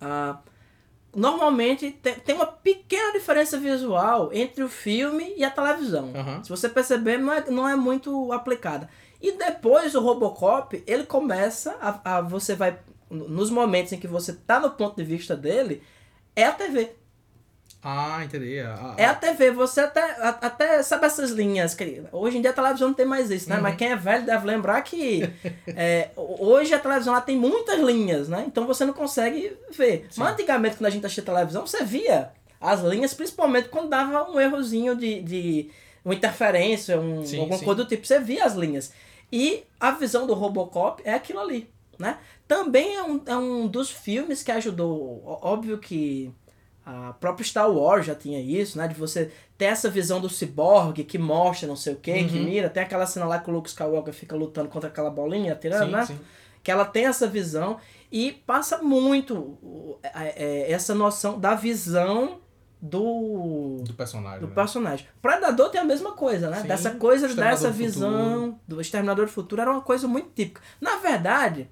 [0.00, 0.38] Ah,
[1.14, 6.12] normalmente tem, tem uma pequena diferença visual entre o filme e a televisão.
[6.14, 6.42] Aham.
[6.42, 8.88] Se você perceber, não é, não é muito aplicada.
[9.20, 12.78] E depois o Robocop, ele começa a, a você vai
[13.10, 15.82] nos momentos em que você tá no ponto de vista dele,
[16.34, 16.90] é a TV.
[17.84, 18.58] Ah, entendi.
[18.60, 20.02] A- a- É a TV, você até,
[20.40, 21.74] até sabe essas linhas.
[21.74, 23.56] Que, hoje em dia a televisão não tem mais isso, né?
[23.56, 23.62] Uhum.
[23.62, 25.28] Mas quem é velho deve lembrar que
[25.68, 28.44] é, hoje a televisão ela tem muitas linhas, né?
[28.46, 30.06] Então você não consegue ver.
[30.10, 30.20] Sim.
[30.20, 34.40] Mas antigamente, quando a gente assistia televisão, você via as linhas, principalmente quando dava um
[34.40, 35.70] errozinho de, de
[36.02, 37.64] uma interferência, um, Sim, alguma sim.
[37.66, 38.06] coisa do tipo.
[38.06, 38.92] Você via as linhas.
[39.30, 41.68] E a visão do Robocop é aquilo ali,
[41.98, 42.16] né?
[42.48, 45.22] Também é um, é um dos filmes que ajudou.
[45.42, 46.30] Óbvio que
[46.86, 48.86] a própria Star Wars já tinha isso, né?
[48.88, 52.44] De você ter essa visão do ciborgue que mostra não sei o que, que Uhum.
[52.44, 52.68] mira.
[52.68, 55.92] Tem aquela cena lá que o Luke Skywalker fica lutando contra aquela bolinha, atirando, sim,
[55.92, 56.06] né?
[56.06, 56.18] sim.
[56.62, 57.78] Que ela tem essa visão
[58.10, 59.58] e passa muito
[60.02, 62.40] é- é- essa noção da visão
[62.80, 64.40] do Do personagem.
[64.40, 64.54] do né?
[64.54, 65.06] personagem.
[65.22, 66.60] Predador tem a mesma coisa, né?
[66.60, 70.60] Sim, Dessa coisa, dessa visão do Exterminador do Futuro era uma coisa muito típica.
[70.80, 71.68] Na verdade,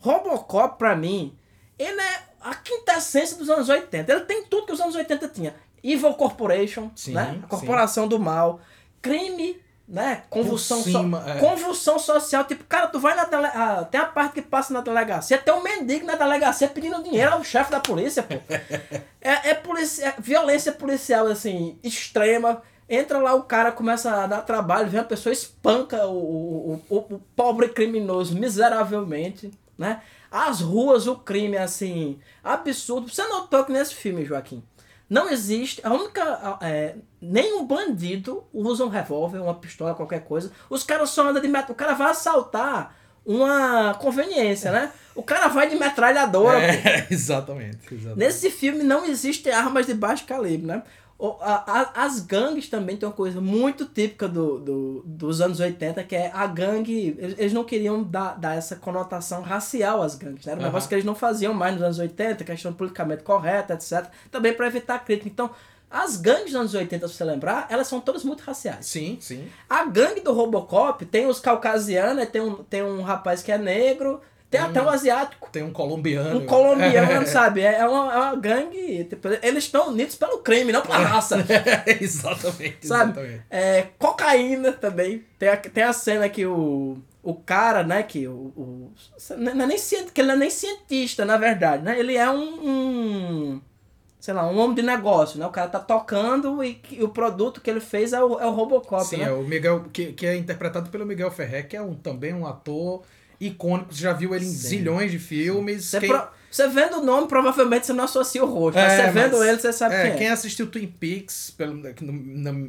[0.00, 1.36] Robocop, pra mim,
[1.78, 4.10] ele é a quintessência dos anos 80.
[4.12, 5.54] Ele tem tudo que os anos 80 tinha.
[5.82, 7.30] Evil Corporation, Sim, né?
[7.30, 7.40] A sim.
[7.48, 8.60] corporação do mal.
[9.02, 10.22] Crime, né?
[10.30, 11.38] Convulsão, so- é.
[11.38, 12.44] convulsão social.
[12.44, 13.46] Tipo, cara, tu vai na dele...
[13.46, 17.32] ah, tem a parte que passa na delegacia, tem um mendigo na delegacia pedindo dinheiro
[17.32, 18.34] ao chefe da polícia, pô.
[19.20, 22.62] É, é, policia, é violência policial, assim, extrema.
[22.88, 26.96] Entra lá, o cara começa a dar trabalho, vem a pessoa espanca o, o, o,
[26.96, 30.00] o pobre criminoso miseravelmente, né?
[30.36, 33.08] As ruas, o crime, assim, absurdo.
[33.08, 34.62] Você notou que nesse filme, Joaquim,
[35.08, 35.80] não existe.
[35.82, 36.58] A única.
[36.60, 40.52] É, nenhum bandido usa um revólver, uma pistola, qualquer coisa.
[40.68, 41.72] Os caras só andam de metralhadora.
[41.72, 42.94] O cara vai assaltar
[43.24, 44.92] uma conveniência, né?
[45.14, 46.62] O cara vai de metralhadora.
[46.62, 48.18] É, exatamente, exatamente.
[48.18, 50.82] Nesse filme não existem armas de baixo calibre, né?
[51.94, 56.30] As gangues também tem uma coisa muito típica do, do, dos anos 80, que é
[56.32, 57.16] a gangue.
[57.18, 60.52] Eles não queriam dar, dar essa conotação racial às gangues, né?
[60.52, 60.68] Era um uhum.
[60.68, 64.10] negócio que eles não faziam mais nos anos 80, questão politicamente correta, etc.
[64.30, 65.28] Também para evitar crítica.
[65.28, 65.50] Então,
[65.90, 68.84] as gangues dos anos 80, se você lembrar, elas são todas muito raciais.
[68.84, 69.48] Sim, sim.
[69.70, 74.20] A gangue do Robocop tem os caucasianos, tem um, tem um rapaz que é negro,
[74.56, 75.48] tem até um asiático.
[75.50, 76.40] Tem um colombiano.
[76.40, 77.60] Um colombiano, sabe?
[77.60, 79.04] É uma, é uma gangue.
[79.04, 81.44] Tipo, eles estão unidos pelo crime, não pela raça.
[82.00, 82.86] exatamente.
[82.86, 83.10] Sabe?
[83.10, 83.42] Exatamente.
[83.50, 85.24] É, cocaína também.
[85.38, 88.52] Tem a, tem a cena que o, o cara, né, que o.
[88.56, 88.92] o
[89.36, 89.78] não é nem,
[90.12, 91.98] que ele não é nem cientista, na verdade, né?
[91.98, 93.60] Ele é um, um
[94.26, 95.46] sei lá, um homem de negócio, né?
[95.46, 98.50] O cara tá tocando e, e o produto que ele fez é o, é o
[98.50, 99.24] Robocop, Sim, né?
[99.24, 102.44] é o Miguel, que, que é interpretado pelo Miguel Ferrer, que é um, também um
[102.44, 103.04] ator
[103.40, 104.68] icônico, você já viu ele em Sim.
[104.68, 105.84] zilhões de filmes.
[105.84, 106.08] Você, quem...
[106.08, 106.28] pro...
[106.50, 108.78] você vendo o nome, provavelmente você não associa o rosto.
[108.78, 110.16] É, você vendo ele, você sabe é, quem é.
[110.16, 111.82] Quem assistiu Twin Peaks, pelo,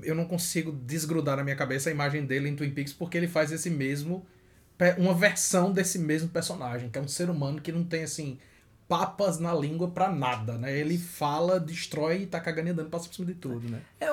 [0.04, 3.28] eu não consigo desgrudar na minha cabeça a imagem dele em Twin Peaks, porque ele
[3.28, 4.26] faz esse mesmo.
[5.00, 8.38] Uma versão desse mesmo personagem, que é um ser humano que não tem assim
[8.88, 10.78] papas na língua pra nada, né?
[10.78, 13.82] Ele fala, destrói e tá cagando e andando, passa por cima de tudo, né?
[14.00, 14.12] É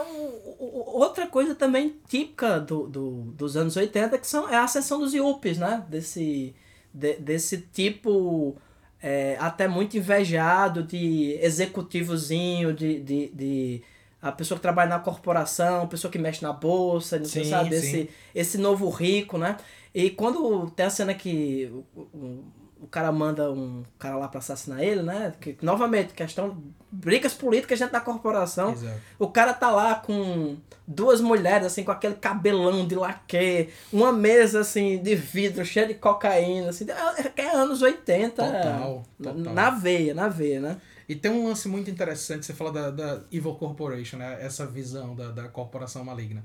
[0.97, 5.13] outra coisa também típica do, do, dos anos 80 que são, é a ascensão dos
[5.15, 5.85] yuppies, né?
[5.89, 6.55] Desse,
[6.93, 8.57] de, desse tipo
[9.03, 13.83] é, até muito invejado de executivozinho, de, de, de
[14.23, 17.75] a pessoa que trabalha na corporação, a pessoa que mexe na bolsa, não sim, sabe?
[17.75, 19.57] Esse, esse novo rico, né?
[19.95, 22.43] E quando tem a cena que o
[22.87, 25.33] cara manda um cara lá pra assassinar ele, né?
[25.41, 26.63] Que, novamente, questão.
[26.91, 28.73] Brigas políticas dentro da corporação.
[28.73, 29.01] Exato.
[29.19, 34.61] O cara tá lá com duas mulheres, assim, com aquele cabelão de laque, uma mesa,
[34.61, 36.87] assim, de vidro, cheia de cocaína, assim.
[36.91, 38.31] É, é anos 80.
[38.31, 39.55] Total, total.
[39.55, 40.81] Na veia, na veia, né?
[41.09, 44.39] E tem um lance muito interessante, você fala da, da Evil Corporation, né?
[44.41, 46.45] Essa visão da, da corporação maligna.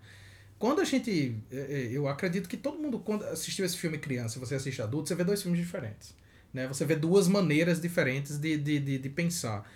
[0.59, 1.37] Quando a gente.
[1.49, 4.81] É, é, eu acredito que todo mundo, quando assistiu esse filme criança e você assiste
[4.81, 6.13] adulto, você vê dois filmes diferentes.
[6.53, 6.67] Né?
[6.67, 9.69] Você vê duas maneiras diferentes de, de, de, de pensar.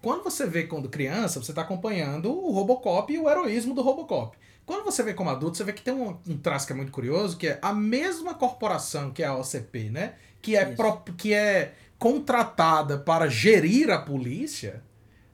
[0.00, 4.36] Quando você vê quando criança, você está acompanhando o Robocop e o heroísmo do Robocop.
[4.64, 6.92] Quando você vê como adulto, você vê que tem um, um traço que é muito
[6.92, 10.14] curioso, que é a mesma corporação que é a OCP, né?
[10.42, 14.82] Que é, pro, que é contratada para gerir a polícia,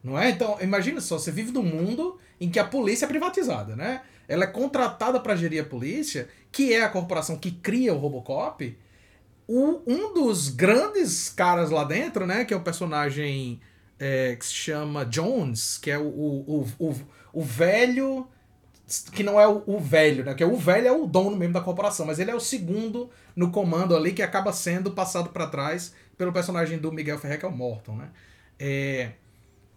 [0.03, 0.31] não é?
[0.31, 4.03] Então, imagina só, você vive num mundo em que a polícia é privatizada, né?
[4.27, 8.79] Ela é contratada para gerir a polícia, que é a corporação que cria o Robocop,
[9.47, 12.45] o, um dos grandes caras lá dentro, né?
[12.45, 13.61] Que é o personagem
[13.99, 16.95] é, que se chama Jones, que é o, o, o,
[17.33, 18.27] o, velho.
[19.13, 20.35] Que não é o, o, velho, né?
[20.35, 23.11] Que é o velho é o dono mesmo da corporação, mas ele é o segundo
[23.35, 27.45] no comando ali que acaba sendo passado para trás pelo personagem do Miguel Ferrer, que
[27.45, 28.11] é o Morton, né?
[28.59, 29.13] É,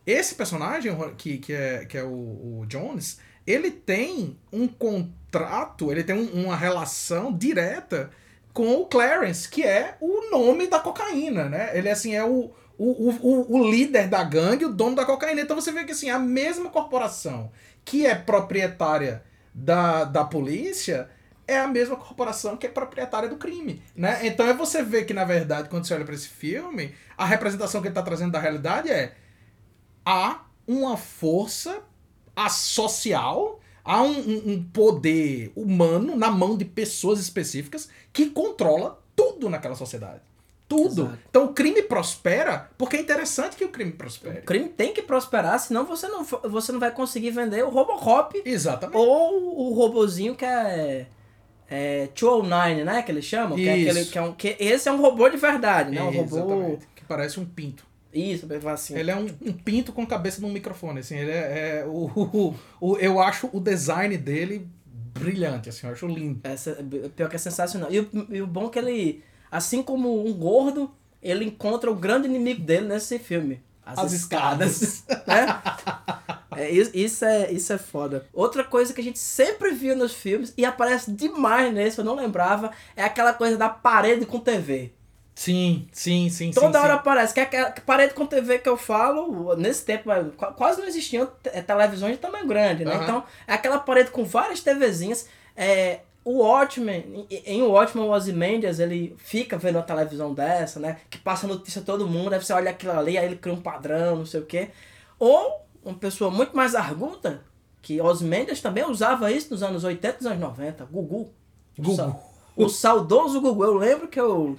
[0.05, 6.03] esse personagem, que, que, é, que é o, o Jones, ele tem um contrato, ele
[6.03, 8.09] tem um, uma relação direta
[8.57, 11.77] com o Clarence, que é o nome da cocaína, né?
[11.77, 15.41] Ele assim é o, o, o, o líder da gangue, o dono da cocaína.
[15.41, 17.51] Então você vê que assim, a mesma corporação
[17.85, 21.07] que é proprietária da, da polícia
[21.47, 24.25] é a mesma corporação que é proprietária do crime, né?
[24.25, 27.79] Então é você ver que na verdade, quando você olha para esse filme, a representação
[27.79, 29.13] que ele está trazendo da realidade é
[30.03, 31.83] há uma força
[32.49, 39.75] social há um, um, poder humano na mão de pessoas específicas que controla tudo naquela
[39.75, 40.21] sociedade.
[40.67, 41.03] Tudo.
[41.03, 41.19] Exato.
[41.29, 44.39] Então o crime prospera porque é interessante que o crime prospere.
[44.39, 48.41] O crime tem que prosperar, senão você não, você não vai conseguir vender o Robocop.
[48.43, 48.97] Exatamente.
[48.97, 51.07] Ou o robozinho que é.
[51.69, 53.01] É 209, né?
[53.01, 53.57] Que eles chamam.
[53.57, 56.01] Que, é aquele, que, é um, que esse é um robô de verdade, né?
[56.01, 56.37] Um robô.
[56.37, 56.87] Exatamente.
[56.95, 57.86] Que parece um pinto.
[58.13, 58.97] Isso, assim.
[58.97, 61.15] Ele é um, um pinto com cabeça num microfone, assim.
[61.17, 65.87] Ele é, é o, o, o, eu acho o design dele brilhante, assim.
[65.87, 66.39] Eu acho lindo.
[66.43, 66.77] Essa,
[67.15, 67.91] pior que é sensacional.
[67.91, 70.91] E o, e o bom é que ele, assim como um gordo,
[71.21, 73.61] ele encontra o grande inimigo dele nesse filme.
[73.85, 74.81] As, As escadas.
[74.81, 75.23] escadas.
[75.27, 75.61] né?
[76.57, 78.25] É, isso, é, isso é foda.
[78.33, 82.15] Outra coisa que a gente sempre viu nos filmes, e aparece demais nesse, eu não
[82.15, 84.91] lembrava, é aquela coisa da parede com TV.
[85.37, 86.49] Sim, sim, sim.
[86.49, 86.99] Toda sim, hora sim.
[86.99, 87.31] aparece.
[87.31, 91.27] Que, é que parede com TV que eu falo, nesse tempo qu- quase não existiam
[91.43, 92.95] te- televisões de tamanho grande, né?
[92.95, 93.03] Aham.
[93.03, 95.27] Então, é aquela parede com várias TVzinhas.
[95.55, 100.97] É, o Watchmen, em, o Watchmen, o Ozymandias, ele fica vendo uma televisão dessa, né?
[101.07, 103.61] Que passa notícia a todo mundo, aí você olha aquilo ali, aí ele cria um
[103.61, 104.69] padrão, não sei o quê.
[105.19, 107.41] Ou uma pessoa muito mais arguta,
[107.83, 111.31] que Ozymandias também usava isso nos anos 80 e nos anos 90, Gugu.
[111.77, 111.95] O Gugu.
[111.95, 112.19] sa-
[112.55, 113.63] O saudoso Gugu.
[113.63, 114.57] Eu lembro que eu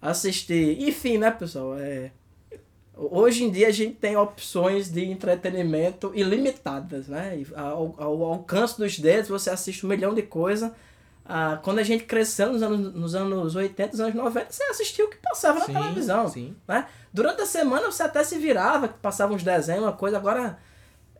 [0.00, 0.76] assisti.
[0.80, 1.78] Enfim, né, pessoal?
[1.78, 2.12] É...
[2.96, 7.42] Hoje em dia a gente tem opções de entretenimento ilimitadas, né?
[7.54, 10.70] Ao, ao alcance dos dedos você assiste um milhão de coisas.
[11.24, 15.04] Ah, quando a gente cresceu nos anos, nos anos 80, nos anos 90, você assistia
[15.04, 16.28] o que passava Sim, na televisão.
[16.28, 16.56] sim.
[16.66, 16.86] Né?
[17.12, 20.16] Durante a semana você até se virava, que passava uns desenhos, uma coisa.
[20.16, 20.58] Agora,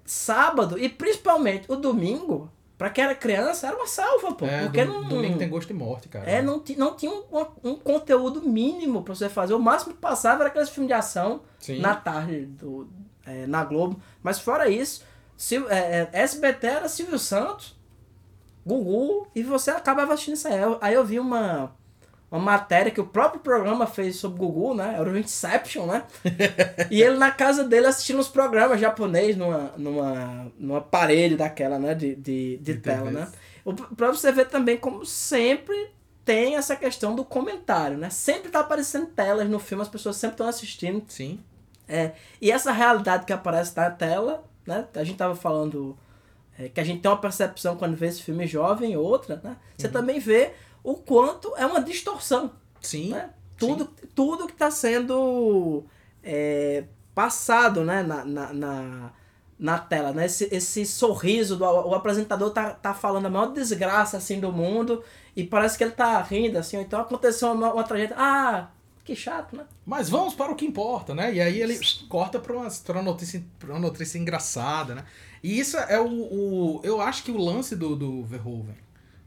[0.05, 4.47] sábado e principalmente o domingo, pra quem era criança, era uma salva, pô.
[4.47, 6.25] É, porque dom- não, domingo tem gosto de morte, cara.
[6.31, 7.25] é, não, não tinha um,
[7.62, 9.53] um conteúdo mínimo pra você fazer.
[9.53, 11.79] O máximo que passava era aqueles filmes de ação Sim.
[11.79, 12.88] na tarde do,
[13.27, 14.01] é, na Globo.
[14.23, 15.05] Mas fora isso,
[15.37, 17.79] Sil- é, é, SBT era Silvio Santos,
[18.66, 20.55] Gugu, e você acabava assistindo isso aí.
[20.81, 21.77] Aí eu vi uma,
[22.31, 24.95] uma matéria que o próprio programa fez sobre Gugu, né?
[24.97, 26.05] Era o Inception, né?
[26.90, 31.95] e ele na casa dele assistindo os programas japonês numa, numa, numa parede daquela, né?
[31.95, 33.29] De, de, de, De tela, né?
[33.64, 35.90] O, pra você ver também como sempre
[36.25, 38.09] tem essa questão do comentário, né?
[38.11, 41.03] Sempre tá aparecendo telas no filme, as pessoas sempre estão assistindo.
[41.09, 41.40] Sim.
[41.88, 44.87] É, e essa realidade que aparece na tela, né?
[44.95, 45.99] A gente tava falando
[46.57, 49.57] é, que a gente tem uma percepção quando vê esse filme jovem, outra, né?
[49.77, 53.11] Você também vê o quanto é uma distorção, Sim.
[53.11, 53.31] né?
[53.57, 55.85] Tudo, tudo que está sendo
[56.23, 58.03] é, passado, né?
[58.03, 59.12] Na, na, na,
[59.59, 60.25] na tela, né?
[60.25, 65.05] Esse, esse sorriso do o apresentador tá, tá falando a maior desgraça assim do mundo
[65.37, 68.16] e parece que ele tá rindo assim, ou então aconteceu uma, uma tragédia.
[68.19, 68.69] Ah,
[69.05, 69.64] que chato, né?
[69.85, 71.35] Mas vamos para o que importa, né?
[71.35, 75.05] E aí ele corta para uma, pra uma, notícia, pra uma notícia engraçada, né?
[75.43, 76.81] E isso é o, o.
[76.83, 78.77] Eu acho que o lance do, do Verhoeven,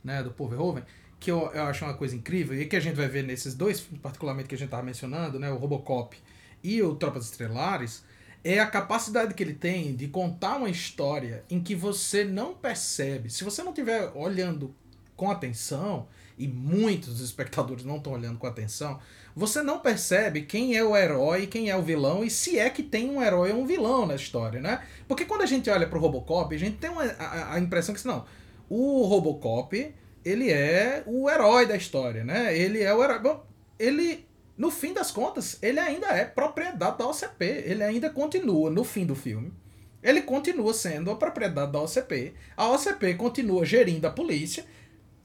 [0.03, 0.23] né?
[0.23, 0.83] Do Paul Verhoeven,
[1.23, 3.79] que eu, eu acho uma coisa incrível, e que a gente vai ver nesses dois
[3.79, 5.49] particularmente que a gente tava mencionando, né?
[5.49, 6.17] O Robocop
[6.61, 8.03] e o Tropas Estelares,
[8.43, 13.29] é a capacidade que ele tem de contar uma história em que você não percebe.
[13.29, 14.75] Se você não estiver olhando
[15.15, 16.07] com atenção,
[16.37, 18.99] e muitos espectadores não estão olhando com atenção,
[19.33, 22.83] você não percebe quem é o herói, quem é o vilão e se é que
[22.83, 24.83] tem um herói ou um vilão na história, né?
[25.07, 27.99] Porque quando a gente olha pro Robocop, a gente tem uma, a, a impressão que
[27.99, 28.25] assim, não,
[28.69, 29.93] o Robocop,
[30.25, 32.57] ele é o herói da história, né?
[32.57, 33.19] Ele é o herói.
[33.19, 33.45] Bom,
[33.77, 34.25] ele,
[34.57, 37.45] no fim das contas, ele ainda é propriedade da OCP.
[37.65, 39.53] Ele ainda continua, no fim do filme,
[40.01, 42.33] ele continua sendo a propriedade da OCP.
[42.57, 44.65] A OCP continua gerindo a polícia.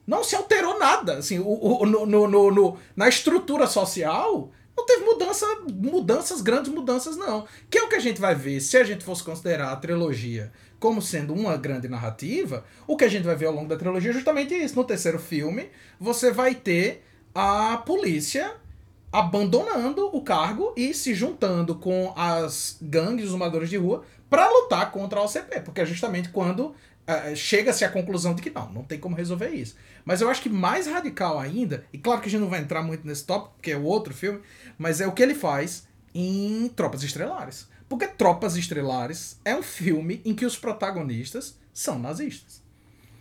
[0.07, 1.19] Não se alterou nada.
[1.19, 7.17] Assim, o, o- no, no, no- na estrutura social, não teve mudança, mudanças, grandes mudanças,
[7.17, 7.47] não.
[7.69, 10.53] Que é o que a gente vai ver, se a gente fosse considerar a trilogia
[10.79, 14.11] como sendo uma grande narrativa, o que a gente vai ver ao longo da trilogia
[14.11, 14.77] é justamente isso.
[14.77, 18.55] No terceiro filme, você vai ter a polícia
[19.11, 24.93] abandonando o cargo e se juntando com as gangues, os moradores de rua, para lutar
[24.93, 25.61] contra a OCP.
[25.63, 26.73] Porque é justamente quando
[27.35, 29.77] chega-se à conclusão de que não, não tem como resolver isso.
[30.05, 32.83] Mas eu acho que mais radical ainda, e claro que a gente não vai entrar
[32.83, 34.41] muito nesse tópico, porque é o outro filme,
[34.77, 37.69] mas é o que ele faz em Tropas Estrelares.
[37.89, 42.63] Porque Tropas Estrelares é um filme em que os protagonistas são nazistas.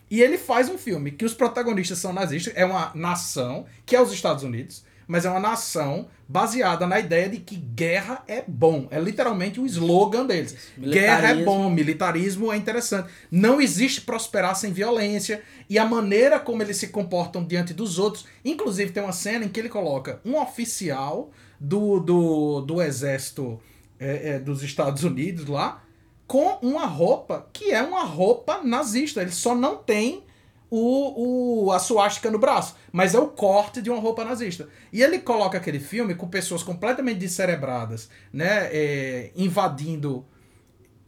[0.10, 4.02] E ele faz um filme que os protagonistas são nazistas, é uma nação, que é
[4.02, 8.88] os Estados Unidos, mas é uma nação baseada na ideia de que guerra é bom.
[8.91, 10.56] É literalmente o slogan deles.
[10.78, 13.10] Guerra é bom, militarismo é interessante.
[13.32, 15.41] Não existe prosperar sem violência.
[15.70, 18.26] E a maneira como eles se comportam diante dos outros.
[18.43, 23.60] Inclusive, tem uma cena em que ele coloca um oficial do, do, do exército
[24.00, 25.84] é, é, dos Estados Unidos lá
[26.28, 29.22] com uma roupa que é uma roupa nazista.
[29.22, 30.27] Ele só não tem
[30.69, 34.67] o, o, a suástica no braço, mas é o corte de uma roupa nazista.
[34.91, 40.25] E ele coloca aquele filme com pessoas completamente descerebradas, né, é, invadindo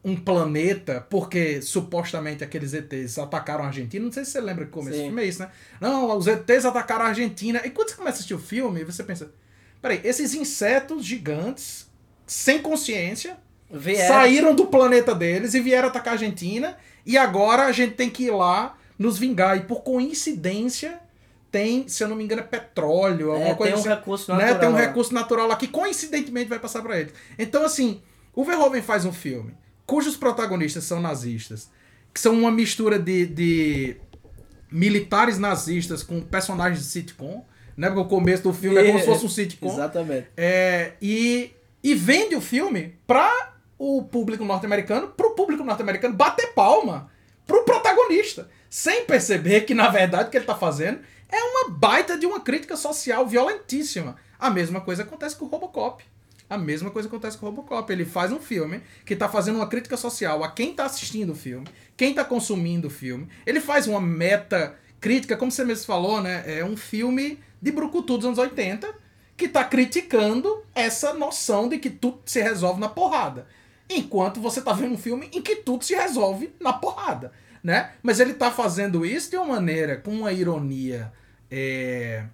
[0.03, 4.05] um planeta porque supostamente aqueles ETs atacaram a Argentina.
[4.05, 5.51] Não sei se você lembra que começo do filme é isso, né?
[5.79, 7.61] Não, os ETs atacaram a Argentina.
[7.65, 9.31] E quando você começa a assistir o filme, você pensa:
[9.81, 11.87] peraí, esses insetos gigantes,
[12.25, 13.37] sem consciência,
[13.69, 14.07] Vieram.
[14.07, 16.77] saíram do planeta deles e vieram atacar a Argentina.
[17.05, 19.57] E agora a gente tem que ir lá nos vingar.
[19.57, 20.99] E por coincidência,
[21.49, 24.31] tem, se eu não me engano, é petróleo, alguma É, coisa tem um assim recurso
[24.31, 24.37] né?
[24.37, 24.59] natural.
[24.59, 24.79] Tem um lá.
[24.79, 27.11] recurso natural lá que coincidentemente vai passar pra ele.
[27.39, 28.01] Então, assim,
[28.35, 29.53] o Verhoeven faz um filme
[29.89, 31.67] cujos protagonistas são nazistas,
[32.13, 33.95] que são uma mistura de, de
[34.71, 37.43] militares nazistas com personagens de sitcom,
[37.75, 37.87] né?
[37.87, 39.67] Porque o começo do filme é como se fosse um sitcom.
[39.67, 40.27] Exatamente.
[40.37, 41.51] É, e,
[41.83, 47.09] e vende o filme pra o público norte-americano, pro público norte-americano bater palma
[47.47, 48.47] pro protagonista.
[48.69, 52.39] Sem perceber que, na verdade, o que ele tá fazendo é uma baita de uma
[52.39, 54.15] crítica social violentíssima.
[54.37, 56.03] A mesma coisa acontece com o Robocop.
[56.49, 57.91] A mesma coisa acontece com o Robocop.
[57.91, 61.35] Ele faz um filme que tá fazendo uma crítica social a quem tá assistindo o
[61.35, 63.27] filme, quem tá consumindo o filme.
[63.45, 66.43] Ele faz uma meta crítica, como você mesmo falou, né?
[66.45, 68.93] É um filme de brucutu dos anos 80
[69.35, 73.47] que tá criticando essa noção de que tudo se resolve na porrada.
[73.89, 77.31] Enquanto você tá vendo um filme em que tudo se resolve na porrada,
[77.63, 77.91] né?
[78.03, 81.11] Mas ele tá fazendo isso de uma maneira, com uma ironia...
[81.51, 82.25] É...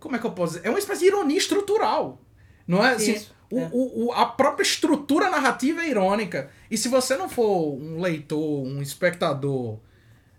[0.00, 0.66] Como é que eu posso dizer?
[0.66, 2.20] É uma espécie de ironia estrutural.
[2.66, 3.12] Não é assim...
[3.14, 3.36] Isso.
[3.50, 3.68] O, É.
[3.72, 6.50] o, o- a própria estrutura narrativa é irônica.
[6.70, 9.78] E se você não for um leitor, um espectador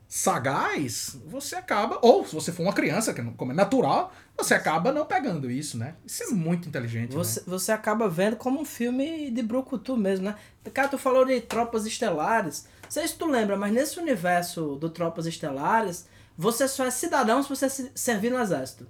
[0.07, 1.99] sagaz, você acaba.
[2.01, 5.49] Ou se você for uma criança, que não- como é natural, você acaba não pegando
[5.49, 5.95] isso, né?
[6.05, 7.13] Isso é muito inteligente.
[7.13, 7.45] Você, né?
[7.47, 10.35] você acaba vendo como um filme de Brucutu mesmo, né?
[10.73, 12.67] Cara, tu falou de Tropas Estelares.
[12.89, 17.43] Não sei se tu lembra, mas nesse universo do Tropas Estelares, você só é cidadão
[17.43, 18.87] se você se- servir no exército.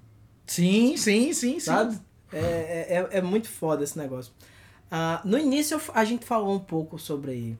[0.47, 1.59] Sim, sim, sim, sim.
[1.59, 1.99] Sabe?
[2.31, 4.31] É, é, é- é muito foda esse negócio.
[4.89, 7.59] Ah, no início a gente falou um pouco sobre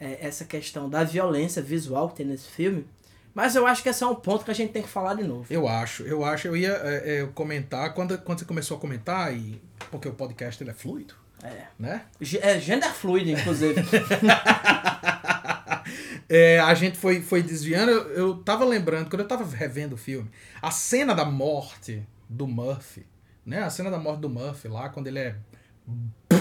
[0.00, 2.84] é, essa questão da violência visual que tem nesse filme,
[3.32, 5.22] mas eu acho que esse é um ponto que a gente tem que falar de
[5.22, 5.46] novo.
[5.48, 6.48] Eu acho, eu acho.
[6.48, 10.60] Eu ia é, é, comentar, quando, quando você começou a comentar, e porque o podcast
[10.62, 11.66] ele é fluido, É.
[11.78, 12.02] né?
[12.42, 13.76] É gender fluid, inclusive.
[16.32, 17.90] É, a gente foi, foi desviando.
[17.90, 20.30] Eu, eu tava lembrando, quando eu tava revendo o filme,
[20.62, 23.04] a cena da morte do Murphy,
[23.44, 23.64] né?
[23.64, 25.36] A cena da morte do Murphy lá, quando ele é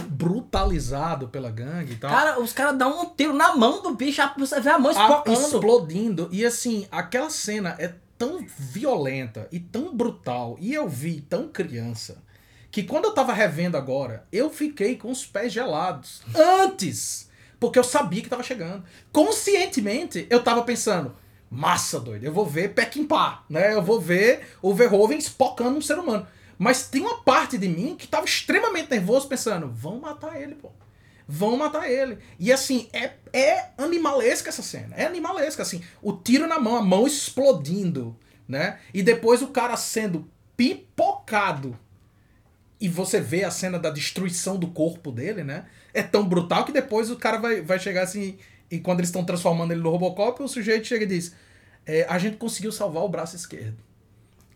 [0.10, 2.12] brutalizado pela gangue e tal.
[2.12, 5.40] Cara, os caras dão um tiro na mão do bicho, você vê a mão espocando.
[5.40, 6.30] explodindo.
[6.32, 10.56] E assim, aquela cena é tão violenta e tão brutal.
[10.60, 12.22] E eu vi tão criança.
[12.70, 16.22] Que quando eu tava revendo agora, eu fiquei com os pés gelados.
[16.36, 17.29] Antes!
[17.60, 18.84] Porque eu sabia que tava chegando.
[19.12, 21.16] Conscientemente, eu tava pensando.
[21.50, 22.24] Massa, doido.
[22.24, 23.74] Eu vou ver Peckinpah, né?
[23.74, 26.28] Eu vou ver o Verhoeven espocando um ser humano.
[26.58, 30.70] Mas tem uma parte de mim que tava extremamente nervoso pensando, vão matar ele, pô.
[31.28, 32.18] Vão matar ele.
[32.38, 34.96] E assim, é, é animalesca essa cena.
[34.96, 35.82] É animalesca, assim.
[36.02, 38.18] O tiro na mão, a mão explodindo,
[38.48, 38.80] né?
[38.94, 41.80] E depois o cara sendo pipocado.
[42.80, 45.66] E você vê a cena da destruição do corpo dele, né?
[45.94, 48.38] É tão brutal que depois o cara vai, vai chegar assim.
[48.72, 51.36] E quando eles estão transformando ele no Robocop, o sujeito chega e diz:
[51.86, 53.78] é, A gente conseguiu salvar o braço esquerdo.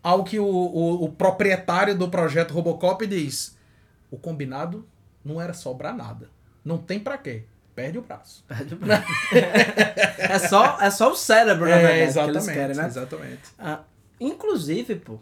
[0.01, 3.57] Ao que o, o, o proprietário do projeto Robocop diz:
[4.09, 4.87] O combinado
[5.23, 6.29] não era sobrar nada.
[6.63, 7.43] Não tem pra quê.
[7.75, 8.45] Perde o braço.
[10.17, 12.53] é, só, é só o cérebro, na verdade, que eles exatamente.
[12.53, 12.85] querem, né?
[12.85, 13.41] Exatamente.
[13.57, 13.81] Ah,
[14.19, 15.19] inclusive, pô,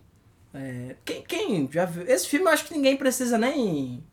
[0.53, 2.03] é, quem, quem já viu.
[2.07, 4.03] Esse filme eu acho que ninguém precisa nem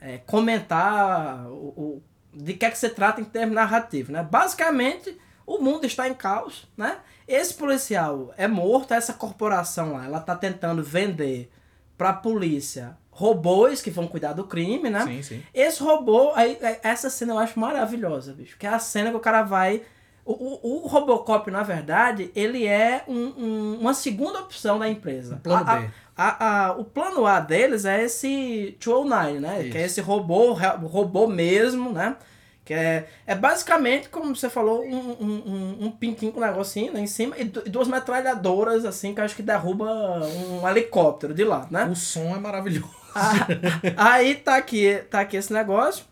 [0.00, 2.02] é, comentar o, o-
[2.34, 4.22] de que é que se trata em termos narrativos, né?
[4.22, 5.16] Basicamente,
[5.46, 6.98] o mundo está em caos, né?
[7.28, 11.50] Esse policial é morto, essa corporação lá, ela tá tentando vender
[11.96, 15.04] pra polícia robôs que vão cuidar do crime, né?
[15.04, 15.42] Sim, sim.
[15.52, 18.56] Esse robô, aí, é- essa cena eu acho maravilhosa, bicho.
[18.58, 19.82] Que é a cena que o cara vai.
[20.24, 25.34] O, o, o Robocop, na verdade, ele é um- um- uma segunda opção da empresa.
[25.34, 25.90] Um plano A- B.
[26.16, 29.68] a- a- o plano A deles é esse 209, né?
[29.70, 29.98] Que é Isso.
[29.98, 32.16] esse robô, robô mesmo, né?
[32.64, 36.92] Que é, é basicamente, como você falou, um, um, um, um pintinho com um negocinho
[36.92, 39.84] né, em cima e du- duas metralhadoras, assim, que eu acho que derruba
[40.24, 41.86] um helicóptero de lá, né?
[41.86, 42.88] O som é maravilhoso.
[43.14, 46.04] Ah, aí tá aqui, tá aqui esse negócio.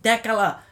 [0.00, 0.62] Tem aquela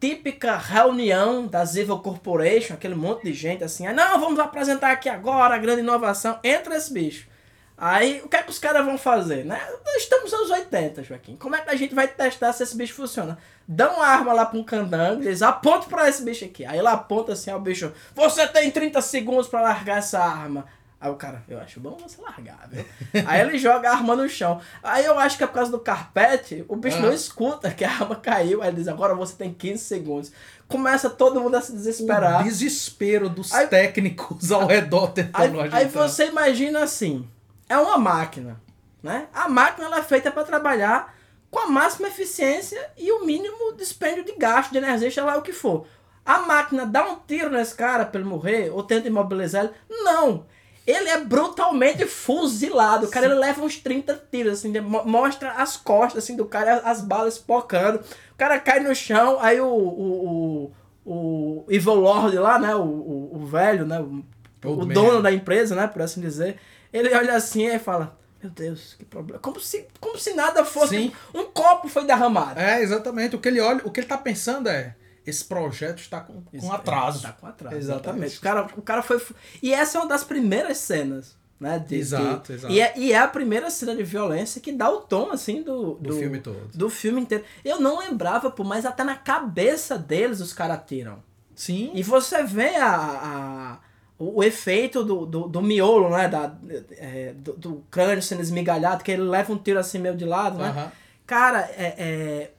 [0.00, 3.86] típica reunião da Evil Corporation, aquele monte de gente assim.
[3.86, 6.38] "Ah, Não, vamos apresentar aqui agora a grande inovação.
[6.42, 7.28] Entra esse bicho.
[7.76, 9.58] Aí, o que é que os caras vão fazer, né?
[9.96, 11.34] Estamos nos anos 80, Joaquim.
[11.36, 13.38] Como é que a gente vai testar se esse bicho funciona?
[13.66, 16.62] Dá uma arma lá pra um candango, diz, aponta pra esse bicho aqui.
[16.64, 20.66] Aí ele aponta assim ao bicho, você tem 30 segundos pra largar essa arma.
[21.00, 22.84] Aí o cara, eu acho bom você largar, viu?
[23.26, 24.60] Aí ele joga a arma no chão.
[24.82, 27.00] Aí eu acho que é por causa do carpete, o bicho Ah.
[27.00, 28.60] não escuta que a arma caiu.
[28.60, 30.30] Aí ele diz, agora você tem 15 segundos.
[30.68, 32.42] Começa todo mundo a se desesperar.
[32.42, 35.90] O desespero dos Aí- técnicos ao redor Aí, tentando aí ajeitar.
[36.08, 37.26] você imagina assim,
[37.66, 38.60] é uma máquina,
[39.02, 39.26] né?
[39.32, 41.14] A máquina ela é feita para trabalhar
[41.50, 45.42] com a máxima eficiência e o mínimo dispêndio de gasto, de energia, seja lá o
[45.42, 45.86] que for.
[46.26, 49.72] A máquina dá um tiro nesse cara para ele morrer ou tenta imobilizar ele?
[50.04, 50.44] Não!
[50.86, 53.06] Ele é brutalmente fuzilado.
[53.06, 57.00] O cara ele leva uns 30 tiros, assim, mostra as costas assim, do cara, as
[57.00, 57.96] balas pocando.
[58.32, 60.72] O cara cai no chão, aí o, o,
[61.04, 62.74] o, o Evil Lord lá, né?
[62.74, 64.00] O, o, o velho, né?
[64.00, 64.24] O,
[64.64, 65.86] o dono da empresa, né?
[65.86, 66.58] Por assim dizer.
[66.92, 69.38] Ele olha assim e fala, meu Deus, que problema.
[69.38, 70.96] Como se, como se nada fosse.
[70.96, 71.12] Sim.
[71.34, 72.58] Um copo foi derramado.
[72.58, 73.36] É, exatamente.
[73.36, 74.96] O que ele olha, o que ele tá pensando é.
[75.26, 77.22] Esse projeto está com, com atraso.
[77.22, 77.76] Tá com atraso.
[77.76, 78.38] Exatamente.
[78.38, 79.20] O cara, o cara foi.
[79.62, 81.38] E essa é uma das primeiras cenas.
[81.60, 82.72] Né, de, Exato, de- exato.
[82.72, 85.92] E é, e é a primeira cena de violência que dá o tom, assim, do,
[85.96, 86.70] Do filme todo.
[86.74, 87.44] Do filme inteiro.
[87.62, 91.22] Eu não lembrava, pô, mas até na cabeça deles os caras tiram.
[91.54, 91.90] Sim.
[91.92, 93.78] E você vê a, a-
[94.18, 96.28] o, efeito do, do, do miolo, né?
[96.28, 96.54] Da,
[96.92, 100.56] é, do, do crânio sendo esmigalhado, que ele leva um tiro assim meio de lado,
[100.56, 100.90] né?
[101.26, 102.50] Cara, é, é-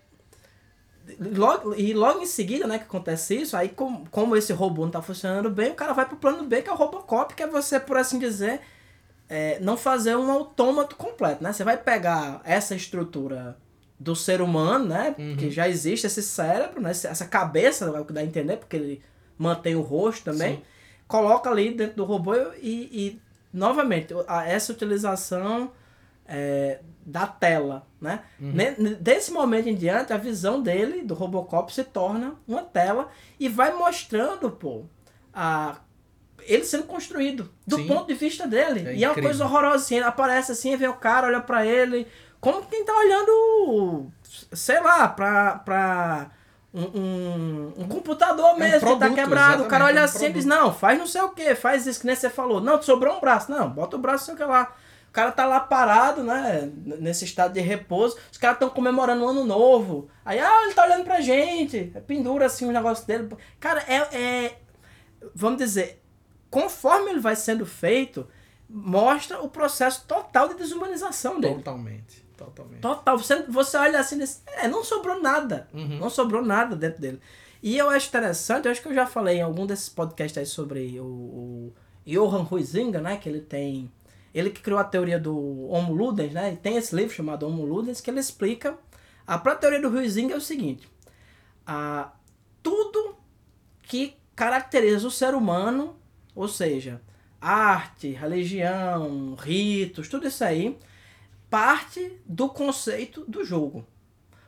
[1.20, 4.91] Logo, e logo em seguida, né, que acontece isso, aí com, como esse robô não
[4.91, 7.47] tá funcionando bem, o cara vai pro plano B, que é o Robocop, que é
[7.47, 8.62] você, por assim dizer,
[9.30, 11.53] é, não fazer um autômato completo, né?
[11.53, 13.57] Você vai pegar essa estrutura
[13.99, 15.16] do ser humano, né?
[15.38, 16.89] Que já existe esse cérebro, né?
[16.89, 19.01] Essa cabeça, é o que dá a entender, porque ele
[19.38, 20.57] mantém o rosto também.
[20.57, 20.62] Sim.
[21.07, 23.22] Coloca ali dentro do robô e, e
[23.53, 24.14] novamente,
[24.45, 25.72] essa utilização
[26.34, 28.21] é, da tela, né?
[28.39, 33.49] Ne- Desse momento em diante, a visão dele, do Robocop, se torna uma tela e
[33.49, 34.86] vai mostrando, pô,
[35.34, 35.75] a,
[36.39, 37.88] ele sendo construído, do Sim.
[37.88, 38.88] ponto de vista dele.
[38.88, 41.65] É e é uma coisa horrorosa, assim, ele aparece assim, vem o cara, olha pra
[41.65, 42.07] ele,
[42.39, 44.11] como quem tá olhando,
[44.53, 45.55] sei lá, pra...
[45.59, 46.32] pra
[46.73, 49.63] um, um, um computador mesmo que tá É produto, quebrado.
[49.63, 51.86] O cara olha é um assim e diz, não, faz não sei o que, faz
[51.86, 52.61] isso que nem você falou.
[52.61, 53.51] Não, sobrou um braço.
[53.51, 54.73] Não, bota o braço não sei o que lá.
[55.12, 56.72] O cara tá lá parado, né?
[56.86, 58.18] Nesse estado de repouso.
[58.32, 60.07] Os caras estão comemorando o ano novo.
[60.24, 61.91] Aí, ah, ele tá olhando pra gente.
[62.07, 63.28] Pendura assim o negócio dele.
[63.59, 64.57] Cara, é, é.
[65.36, 66.01] Vamos dizer,
[66.49, 68.26] conforme ele vai sendo feito,
[68.70, 71.55] mostra o processo total de desumanização dele.
[71.55, 72.26] Totalmente.
[72.38, 72.80] Totalmente.
[72.80, 73.18] Total.
[73.18, 75.68] Você, você olha assim, diz, é, não sobrou nada.
[75.74, 75.99] Uhum.
[75.99, 77.20] Não sobrou nada dentro dele.
[77.62, 80.45] E eu acho interessante, eu acho que eu já falei em algum desses podcasts aí
[80.45, 81.74] sobre o, o
[82.05, 83.18] Johan Huizinga, né?
[83.18, 83.91] Que ele tem.
[84.34, 86.53] Ele que criou a teoria do Homo Ludens, né?
[86.53, 88.77] E tem esse livro chamado Homo Ludens que ele explica.
[89.27, 90.89] A própria teoria do Huizinga é o seguinte:
[91.65, 92.11] a,
[92.63, 93.15] tudo
[93.84, 95.97] que caracteriza o ser humano,
[96.34, 97.01] ou seja,
[97.39, 100.79] arte, religião, ritos, tudo isso aí,
[101.49, 103.86] parte do conceito do jogo.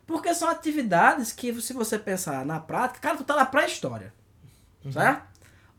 [0.05, 4.13] Porque são atividades que, se você pensar na prática, cara, tu tá na pré-história.
[4.91, 5.27] Certo?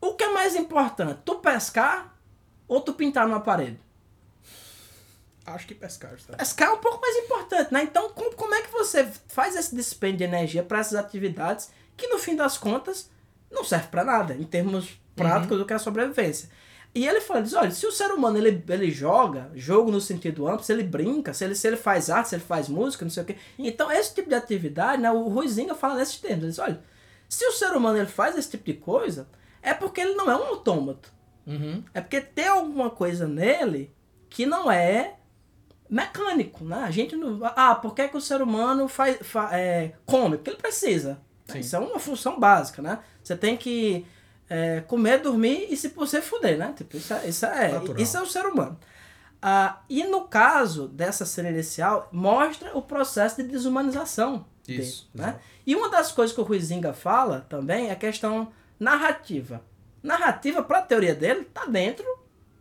[0.01, 1.21] O que é mais importante?
[1.23, 2.15] Tu pescar
[2.67, 3.79] ou tu pintar numa parede?
[5.45, 6.37] Acho que pescar, tá?
[6.37, 7.83] Pescar é um pouco mais importante, né?
[7.83, 12.07] Então, como, como é que você faz esse dispêndio de energia para essas atividades que,
[12.07, 13.11] no fim das contas,
[13.51, 16.49] não serve para nada, em termos práticos do que é a sobrevivência?
[16.95, 20.47] E ele fala, diz, olha, se o ser humano ele, ele joga, jogo no sentido
[20.47, 23.11] amplo, se ele brinca, se ele, se ele faz arte, se ele faz música, não
[23.11, 23.35] sei o quê.
[23.59, 26.43] Então, esse tipo de atividade, né, o Ruizinga fala nesses termos.
[26.43, 26.81] Ele diz, olha,
[27.27, 29.27] se o ser humano ele faz esse tipo de coisa,
[29.61, 31.13] é porque ele não é um autômato.
[31.45, 31.83] Uhum.
[31.93, 33.93] É porque tem alguma coisa nele
[34.29, 35.17] que não é
[35.89, 36.83] mecânico, né?
[36.83, 37.39] A gente não...
[37.55, 40.37] Ah, por que, que o ser humano faz, fa- é, come?
[40.37, 41.19] Porque ele precisa.
[41.47, 41.59] Sim.
[41.59, 42.99] Isso é uma função básica, né?
[43.23, 44.05] Você tem que
[44.49, 46.73] é, comer, dormir e se você fuder, né?
[46.75, 48.01] Tipo, isso, é, isso, é, Natural.
[48.01, 48.79] isso é o ser humano.
[49.41, 55.39] Ah, e no caso dessa cena inicial, mostra o processo de desumanização Isso, dele, né?
[55.67, 59.61] E uma das coisas que o Ruizinga fala também é a questão narrativa.
[60.01, 62.05] Narrativa, para a teoria dele, tá dentro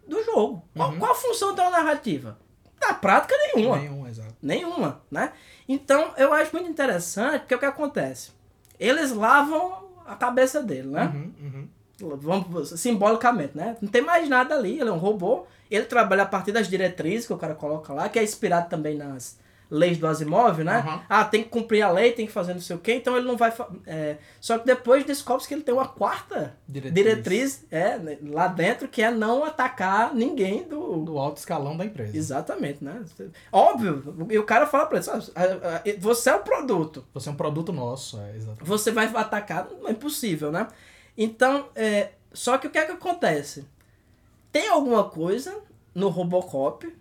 [0.06, 0.66] do jogo.
[0.76, 0.98] Qual, Uhum.
[0.98, 2.38] qual a função da narrativa?
[2.80, 3.78] Na prática, nenhuma.
[3.78, 4.34] Nenhum, exato.
[4.42, 5.32] Nenhuma, né?
[5.68, 8.32] Então, eu acho muito interessante, porque o que acontece?
[8.78, 11.12] Eles lavam a cabeça dele, né?
[11.14, 11.68] Uhum, uhum.
[12.16, 13.76] Vamos, simbolicamente, né?
[13.80, 15.46] Não tem mais nada ali, ele é um robô.
[15.70, 18.96] Ele trabalha a partir das diretrizes que o cara coloca lá, que é inspirado também
[18.96, 19.38] nas
[19.70, 20.84] leis do Asimov, né?
[20.86, 21.00] Uhum.
[21.08, 23.26] Ah, tem que cumprir a lei, tem que fazer não sei o quê, então ele
[23.26, 23.52] não vai...
[23.86, 26.94] é, Só que depois descobre que ele tem uma quarta Diretriz.
[26.94, 31.84] diretriz, é, né, lá dentro, que é não atacar ninguém do, Do alto escalão da
[31.84, 32.16] empresa.
[32.16, 33.02] Exatamente, né?
[33.50, 37.36] Óbvio, e o cara fala pra ele, "Ah, você é o produto, Você é um
[37.36, 38.64] produto nosso, é, exato.
[38.64, 40.68] você vai atacar, é impossível, né?
[41.16, 43.66] Então, é, só que o que é que acontece?
[44.52, 45.56] Tem alguma coisa
[45.94, 46.94] no Robocop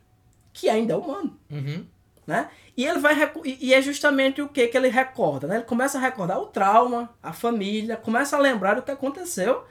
[0.52, 1.86] que ainda é humano, Uhum.
[2.26, 2.50] Né?
[2.76, 3.16] E ele vai
[3.46, 5.56] e é justamente o que que ele recorda, né?
[5.56, 9.64] Ele começa a recordar o trauma, a família, começa a lembrar do que aconteceu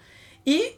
[0.46, 0.76] e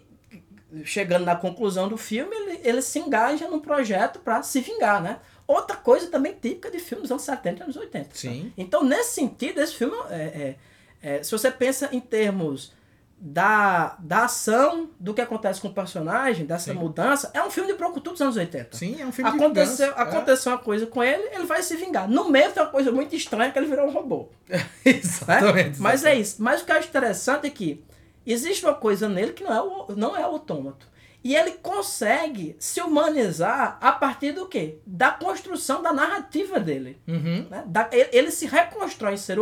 [0.85, 5.19] chegando na conclusão do filme, ele, ele se engaja num projeto para se vingar, né?
[5.47, 8.09] Outra coisa também típica de filmes dos anos 70 e anos 80.
[8.15, 8.53] Sim.
[8.57, 10.57] Então, nesse sentido, esse filme, é,
[11.03, 12.73] é- é, se você pensa em termos
[13.19, 16.79] da, da ação, do que acontece com o personagem, dessa Sim.
[16.79, 18.77] mudança, é um filme de Brucutu dos anos 80.
[18.77, 20.03] Sim, é um filme de Aconteceu, vingança.
[20.03, 22.09] aconteceu uma coisa com ele, ele vai se vingar.
[22.09, 24.29] No meio tem uma coisa muito estranha que ele virou um robô.
[24.51, 24.59] É.
[24.59, 24.65] né?
[24.85, 25.81] Exatamente.
[25.81, 26.43] Mas é isso.
[26.43, 27.83] Mas o que eu acho interessante é que
[28.27, 30.87] existe uma coisa nele que não é o, não é o autômato.
[31.23, 34.79] E ele consegue se humanizar a partir do quê?
[34.87, 37.01] Da construção da narrativa dele.
[37.09, 37.47] Uhum.
[37.51, 37.65] né?
[37.67, 39.39] Da- ele, ele se reconstrói ser,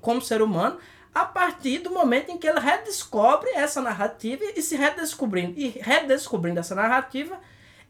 [0.00, 0.78] como ser humano
[1.16, 6.60] a partir do momento em que ele redescobre essa narrativa e se redescobrindo e redescobrindo
[6.60, 7.38] essa narrativa,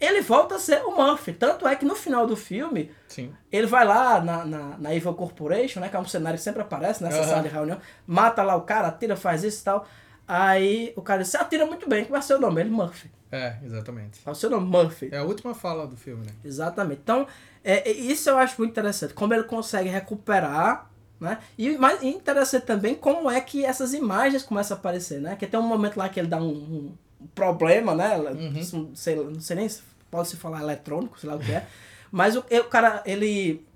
[0.00, 1.32] ele volta a ser o Murphy.
[1.32, 3.34] Tanto é que no final do filme, Sim.
[3.50, 5.88] ele vai lá na, na, na Evil Corporation, né?
[5.88, 7.28] Que é um cenário que sempre aparece nessa Aham.
[7.28, 9.84] sala de reunião, mata lá o cara, atira, faz isso e tal.
[10.28, 12.60] Aí o cara você atira muito bem, que vai ser o nome?
[12.60, 13.10] Ele, Murphy.
[13.32, 14.20] É, exatamente.
[14.24, 15.08] Vai ser o nome, Murphy.
[15.10, 16.32] É a última fala do filme, né?
[16.44, 17.00] Exatamente.
[17.02, 17.26] Então,
[17.64, 19.14] é, é- isso eu acho muito interessante.
[19.14, 20.88] Como ele consegue recuperar,
[21.20, 21.38] né?
[21.56, 25.36] E mais interessante também como é que essas imagens começam a aparecer, né?
[25.36, 28.16] Que tem um momento lá que ele dá um, um problema, né?
[28.18, 31.66] Não, sei, não sei nem se pode se falar eletrônico, sei lá o que é.
[32.12, 33.66] Mas o, o cara, ele...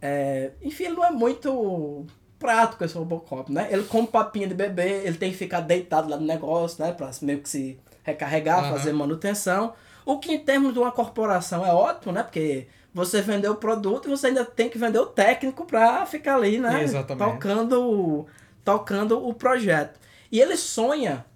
[0.00, 2.06] é, enfim, ele não é muito
[2.38, 3.68] prático esse Robocop, né?
[3.70, 6.92] Ele come papinha de bebê, ele tem que ficar deitado lá no negócio, né?
[6.92, 8.76] Pra meio que se recarregar, Aham.
[8.76, 9.72] fazer manutenção.
[10.04, 12.22] O que em termos de uma corporação é ótimo, né?
[12.22, 16.36] Porque você vendeu o produto e você ainda tem que vender o técnico pra ficar
[16.36, 16.84] ali, né?
[16.84, 17.32] Exatamente.
[17.32, 18.26] Tocando,
[18.64, 19.98] tocando o projeto.
[20.30, 21.26] E ele sonha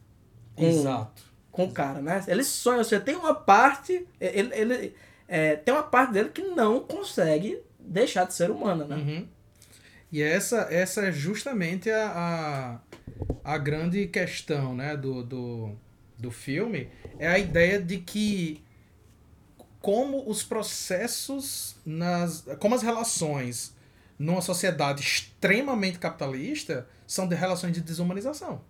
[0.55, 1.23] com, Exato.
[1.51, 2.25] com o cara, né?
[2.29, 4.95] Ele sonha, ou seja, tem uma parte, ele, ele
[5.27, 8.97] é, tem uma parte dele que não consegue deixar de ser humana, né?
[8.97, 9.29] Uhum.
[10.13, 12.81] E essa, essa é justamente a,
[13.45, 15.73] a, a grande questão né, do, do,
[16.17, 16.89] do filme.
[17.19, 18.63] É a ideia de que
[19.89, 23.75] como os processos, nas, como as relações
[24.19, 28.61] numa sociedade extremamente capitalista são de relações de desumanização.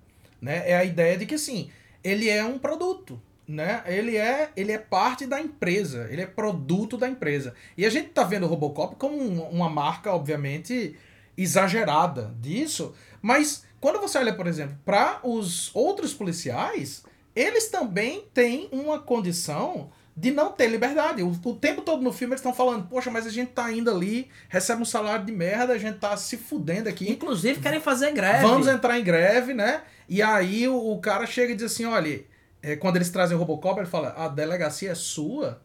[0.40, 0.62] Né?
[0.70, 1.72] É a ideia de que assim,
[2.04, 3.20] ele é um produto.
[3.48, 3.82] Né?
[3.86, 7.52] Ele, é, ele é parte da empresa, ele é produto da empresa.
[7.76, 10.94] E a gente tá vendo o Robocop como um- uma marca, obviamente,
[11.36, 17.02] exagerada disso, mas quando você olha, por exemplo, para os outros policiais,
[17.34, 19.90] eles também têm uma condição
[20.20, 21.22] de não ter liberdade.
[21.22, 23.88] O, o tempo todo no filme eles estão falando, poxa, mas a gente tá indo
[23.88, 27.08] ali, recebe um salário de merda, a gente tá se fudendo aqui.
[27.08, 28.44] Inclusive querem fazer greve.
[28.44, 29.82] Vamos entrar em greve, né?
[30.08, 32.24] E aí o, o cara chega e diz assim, olha,
[32.60, 35.62] é, quando eles trazem o Robocop, ele fala, a delegacia é sua?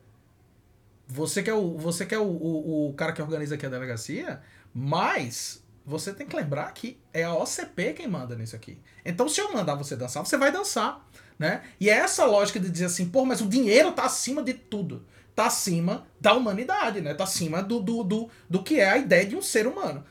[1.08, 3.70] Você que é o, você que é o, o, o cara que organiza aqui a
[3.70, 4.40] delegacia,
[4.72, 8.78] mas você tem que lembrar que é a OCP quem manda nisso aqui.
[9.06, 11.08] Então se eu mandar você dançar, você vai dançar,
[11.38, 11.64] né?
[11.80, 15.06] E é essa lógica de dizer assim, pô, mas o dinheiro tá acima de tudo.
[15.36, 17.14] Tá acima da humanidade, né?
[17.14, 20.04] Tá acima do, do, do, do que é a ideia de um ser humano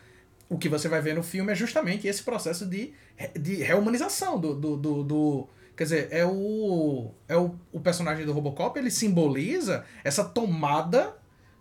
[0.48, 2.92] o que você vai ver no filme é justamente esse processo de,
[3.38, 7.10] de reumanização do, do, do, do- Quer dizer, é o.
[7.26, 11.16] É o, o personagem do Robocop, ele simboliza essa tomada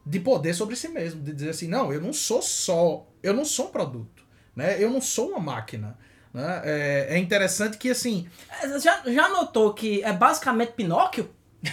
[0.05, 1.21] de poder sobre si mesmo.
[1.21, 3.07] De dizer assim, não, eu não sou só.
[3.21, 4.23] Eu não sou um produto.
[4.55, 4.81] Né?
[4.81, 5.97] Eu não sou uma máquina.
[6.33, 6.61] Né?
[6.63, 8.27] É, é interessante que assim.
[8.61, 11.29] É, Já, já notou que é basicamente Pinóquio?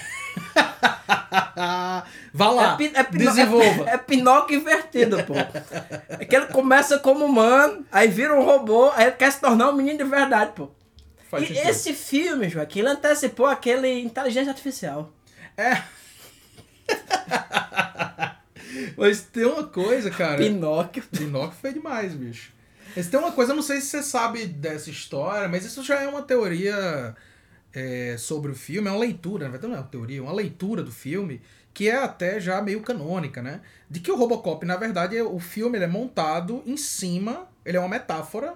[2.32, 3.88] Vá lá, é, é desenvolva.
[3.88, 5.34] É, é Pinóquio invertido, pô.
[6.08, 9.70] É que ele começa como humano, aí vira um robô, aí ele quer se tornar
[9.70, 10.70] um menino de verdade, pô.
[11.30, 11.68] Faz e sentido.
[11.68, 15.12] esse filme, Joaquim, ele antecipou aquele Inteligência Artificial.
[15.56, 15.82] É.
[18.96, 20.38] Mas tem uma coisa, cara.
[20.38, 21.02] Pinóquio.
[21.10, 22.52] Pinóquio foi demais, bicho.
[22.96, 26.00] Mas tem uma coisa, eu não sei se você sabe dessa história, mas isso já
[26.02, 27.14] é uma teoria
[27.72, 30.32] é, sobre o filme, é uma leitura, na verdade não é uma teoria, é uma
[30.32, 31.40] leitura do filme,
[31.72, 33.60] que é até já meio canônica, né?
[33.88, 37.76] De que o Robocop, na verdade, é- o filme ele é montado em cima, ele
[37.76, 38.54] é uma metáfora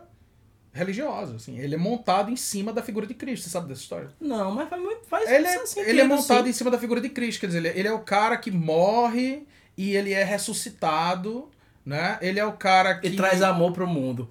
[0.72, 1.58] religiosa, assim.
[1.58, 4.08] Ele é montado em cima da figura de Cristo, você sabe dessa história?
[4.20, 5.06] Não, mas faz muito.
[5.06, 6.50] Faz Ele é, sentido, ele é montado sim.
[6.50, 9.46] em cima da figura de Cristo, quer dizer, ele, ele é o cara que morre
[9.76, 11.48] e ele é ressuscitado,
[11.84, 12.18] né?
[12.20, 13.08] Ele é o cara que...
[13.08, 14.30] E traz amor pro mundo.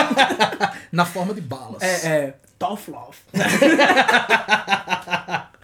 [0.92, 1.82] Na forma de balas.
[1.82, 2.34] É, é.
[2.58, 3.18] Tough love.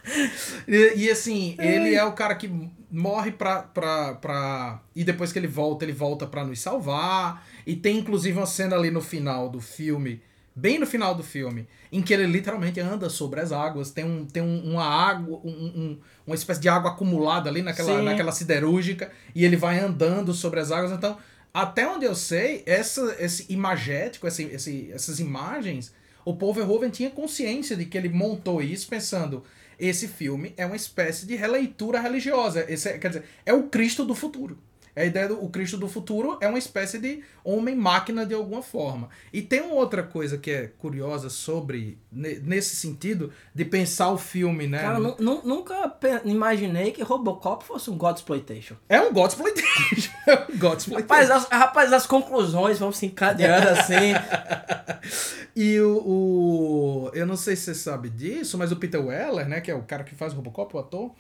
[0.67, 2.51] E, e, assim, ele é o cara que
[2.91, 4.81] morre pra, pra, pra.
[4.95, 7.47] E depois que ele volta, ele volta pra nos salvar.
[7.67, 10.21] E tem inclusive uma cena ali no final do filme,
[10.55, 13.91] bem no final do filme, em que ele literalmente anda sobre as águas.
[13.91, 17.99] Tem, um, tem um- uma água, um- um- uma espécie de água acumulada ali naquela,
[17.99, 18.05] Sim.
[18.05, 19.11] naquela siderúrgica.
[19.35, 20.93] E ele vai andando sobre as águas.
[20.93, 21.17] Então,
[21.53, 25.93] até onde eu sei, essa, esse imagético, esse, esse, essas imagens,
[26.25, 29.43] o Paul Verhoeven tinha consciência de que ele montou isso pensando
[29.79, 32.65] esse filme é uma espécie de releitura religiosa.
[32.69, 34.57] Esse é, quer dizer, é o Cristo do futuro.
[34.95, 38.61] É a ideia do o Cristo do futuro é uma espécie de homem-máquina de alguma
[38.63, 39.09] forma.
[39.33, 44.19] E tem uma outra coisa que é curiosa sobre, ne- nesse sentido, de pensar o
[44.19, 44.81] filme, né?
[44.81, 48.75] Cara, nu- nunca imaginei que Robocop fosse um God Exploitation.
[48.89, 50.11] É um Godsploitation.
[50.29, 51.01] é um Godsploitation.
[51.01, 54.13] Rapaz, as, rapaz, as conclusões vão se encadeando assim.
[55.55, 59.61] E o, o- Eu não sei se você sabe disso, mas o Peter Weller, né,
[59.61, 61.13] que é o cara que faz o Robocop, o ator,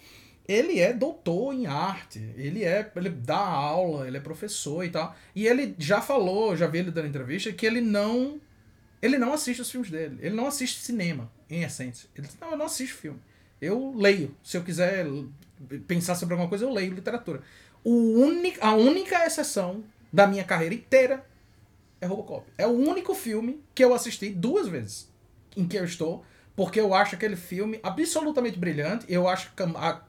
[0.48, 2.18] ele é doutor em arte.
[2.36, 2.90] Ele é.
[2.96, 5.14] Ele dá aula, ele é professor e tal.
[5.34, 8.40] E ele já falou, já vi ele dando entrevista, que ele não.
[9.00, 10.18] Ele não assiste os filmes dele.
[10.20, 12.08] Ele não assiste cinema, em essência.
[12.16, 13.20] Ele diz, não, eu não assisto filme.
[13.60, 14.34] Eu leio.
[14.42, 15.06] Se eu quiser
[15.86, 17.42] pensar sobre alguma coisa, eu leio literatura.
[17.84, 19.82] O único, a única exceção
[20.12, 21.24] da minha carreira inteira
[22.00, 22.44] é Robocop.
[22.58, 25.08] É o único filme que eu assisti duas vezes
[25.56, 26.24] em que eu estou,
[26.54, 29.04] porque eu acho aquele filme absolutamente brilhante.
[29.08, 30.02] Eu acho a-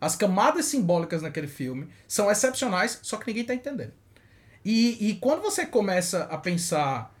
[0.00, 3.92] as camadas simbólicas naquele filme são excepcionais, só que ninguém tá entendendo.
[4.64, 7.14] E, e quando você começa a pensar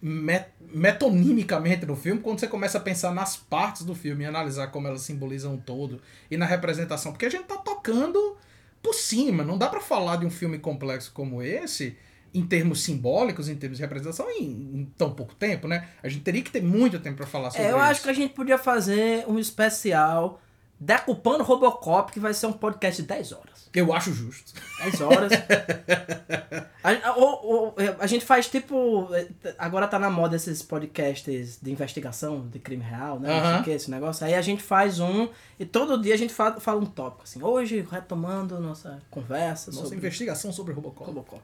[0.00, 4.68] met- metonimicamente no filme, quando você começa a pensar nas partes do filme e analisar
[4.68, 6.00] como elas simbolizam um todo
[6.30, 8.36] e na representação, porque a gente tá tocando
[8.82, 11.96] por cima, não dá pra falar de um filme complexo como esse
[12.34, 15.88] em termos simbólicos, em termos de representação, em, em tão pouco tempo, né?
[16.02, 17.84] A gente teria que ter muito tempo pra falar sobre É, eu isso.
[17.86, 20.40] acho que a gente podia fazer um especial
[20.78, 23.56] decupando Robocop, que vai ser um podcast de 10 horas.
[23.74, 24.52] Eu acho justo.
[24.82, 25.32] 10 horas.
[26.82, 29.08] a, ou- ou- a gente faz tipo.
[29.58, 33.28] Agora tá na moda esses podcasts de investigação de crime real, né?
[33.40, 34.24] Não sei o que, esse negócio.
[34.26, 37.24] Aí a gente faz um e todo dia a gente fala, fala um tópico.
[37.24, 41.06] Assim, hoje, retomando nossa conversa Nossa sobre investigação sobre Robocop.
[41.06, 41.42] Robocop.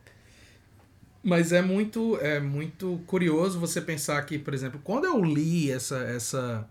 [1.22, 5.98] Mas é muito, é muito curioso você pensar que, por exemplo, quando eu li essa,
[5.98, 6.66] essa.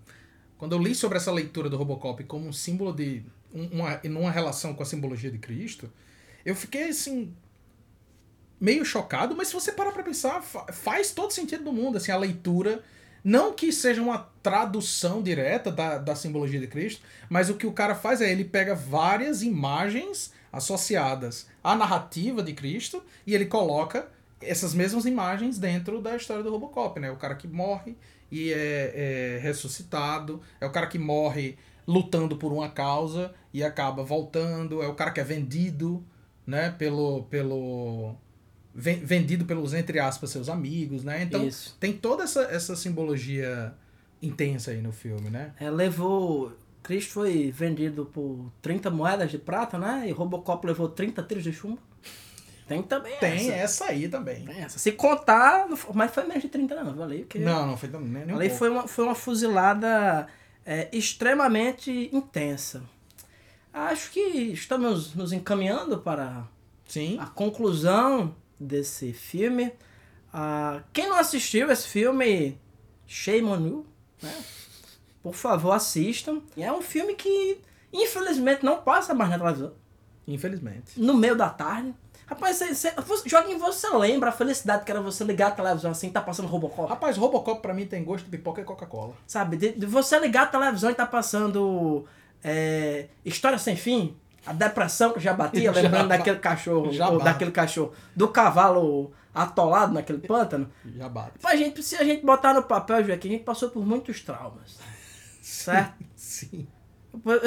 [0.61, 3.23] Quando eu li sobre essa leitura do Robocop como um símbolo de.
[3.51, 5.91] um- Uma, numa relação com a simbologia de Cristo,
[6.45, 7.33] eu fiquei assim.
[8.59, 12.11] meio chocado, mas se você parar pra pensar, fa- faz todo sentido do mundo, assim,
[12.11, 12.83] a leitura.
[13.23, 17.71] Não que seja uma tradução direta da, da simbologia de Cristo, mas o que o
[17.71, 24.07] cara faz é ele pega várias imagens associadas à narrativa de Cristo e ele coloca
[24.41, 27.09] essas mesmas imagens dentro da história do Robocop, né?
[27.11, 27.95] O cara que morre
[28.31, 31.57] e é, é ressuscitado, é o cara que morre
[31.87, 36.03] lutando por uma causa e acaba voltando, é o cara que é vendido,
[36.47, 36.71] né?
[36.71, 38.15] Pelo, pelo
[38.73, 41.23] ven- vendido pelos entre aspas seus amigos, né?
[41.23, 41.75] Então Isso.
[41.79, 43.73] tem toda essa, essa simbologia
[44.21, 45.53] intensa aí no filme, né?
[45.59, 46.53] É, levou.
[46.83, 50.05] Cristo foi vendido por 30 moedas de prata, né?
[50.07, 51.79] E Robocop levou 30 tiros de chumbo.
[52.71, 53.83] Tem também Tem essa.
[53.83, 54.45] essa aí também.
[54.45, 54.79] Tem essa.
[54.79, 57.03] Se contar, mas foi menos de 30 não, viu?
[57.03, 60.27] Ali, porque Não, não foi nem, nem um foi uma, foi uma fuzilada
[60.65, 62.83] é, extremamente intensa.
[63.73, 66.45] Acho que estamos nos encaminhando para
[66.87, 67.17] Sim.
[67.19, 69.71] a conclusão desse filme.
[70.33, 72.57] Ah, quem não assistiu esse filme,
[73.07, 73.85] shame on you,
[74.21, 74.43] né?
[75.21, 76.41] Por favor, assistam.
[76.57, 77.59] É um filme que,
[77.93, 79.73] infelizmente, não passa mais na televisão.
[80.27, 80.99] Infelizmente.
[80.99, 81.93] No meio da tarde.
[82.31, 82.91] Rapaz, você, você,
[83.59, 86.87] você- lembra a felicidade que era você ligar a televisão assim, tá passando Robocop?
[86.89, 89.13] Rapaz, Robocop pra mim tem gosto de pipoca e Coca-Cola.
[89.27, 89.57] Sabe?
[89.57, 92.05] De, de você ligar a televisão e tá passando
[92.41, 94.15] é, História Sem Fim,
[94.45, 100.19] a depressão que já batia, Já lembrando daquele cachorro, daquele cachorro, do cavalo atolado naquele
[100.19, 100.71] pântano.
[100.95, 101.37] Já bate.
[101.37, 104.77] Pra gente, se a gente botar no papel, Joaquim, a gente passou por muitos traumas.
[105.41, 106.01] Certo?
[106.15, 106.65] Sim.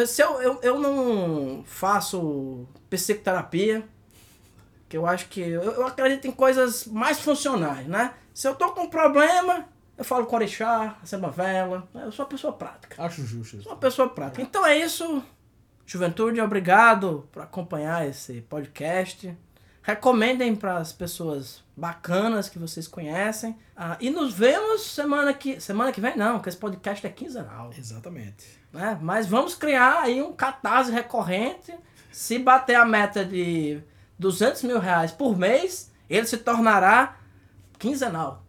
[0.07, 3.89] Se eu, eu, eu não faço psicoterapia,
[4.89, 5.41] que eu acho que.
[5.41, 8.15] Eu, eu acredito em coisas mais funcionais, né?
[8.33, 9.67] Se eu tô com um problema,
[9.97, 11.89] eu falo com orixá, acendo vela.
[11.95, 12.03] né?
[12.05, 13.03] Eu sou uma pessoa prática.
[13.03, 13.63] Acho justo.
[13.63, 14.43] Sou uma pessoa prática.
[14.43, 15.23] Então é isso.
[15.87, 19.37] Juventude, obrigado por acompanhar esse podcast.
[19.83, 23.55] Recomendem para as pessoas bacanas que vocês conhecem.
[23.77, 25.61] Ah, e nos vemos semana que.
[25.61, 28.47] Semana que vem, não, porque esse podcast é quinzenal Exatamente.
[28.73, 28.99] né?
[29.03, 31.75] Mas vamos criar aí um catarse recorrente.
[32.11, 33.83] Se bater a meta de
[34.25, 37.17] 200 mil reais por mês, ele se tornará
[37.79, 38.45] quinzenal.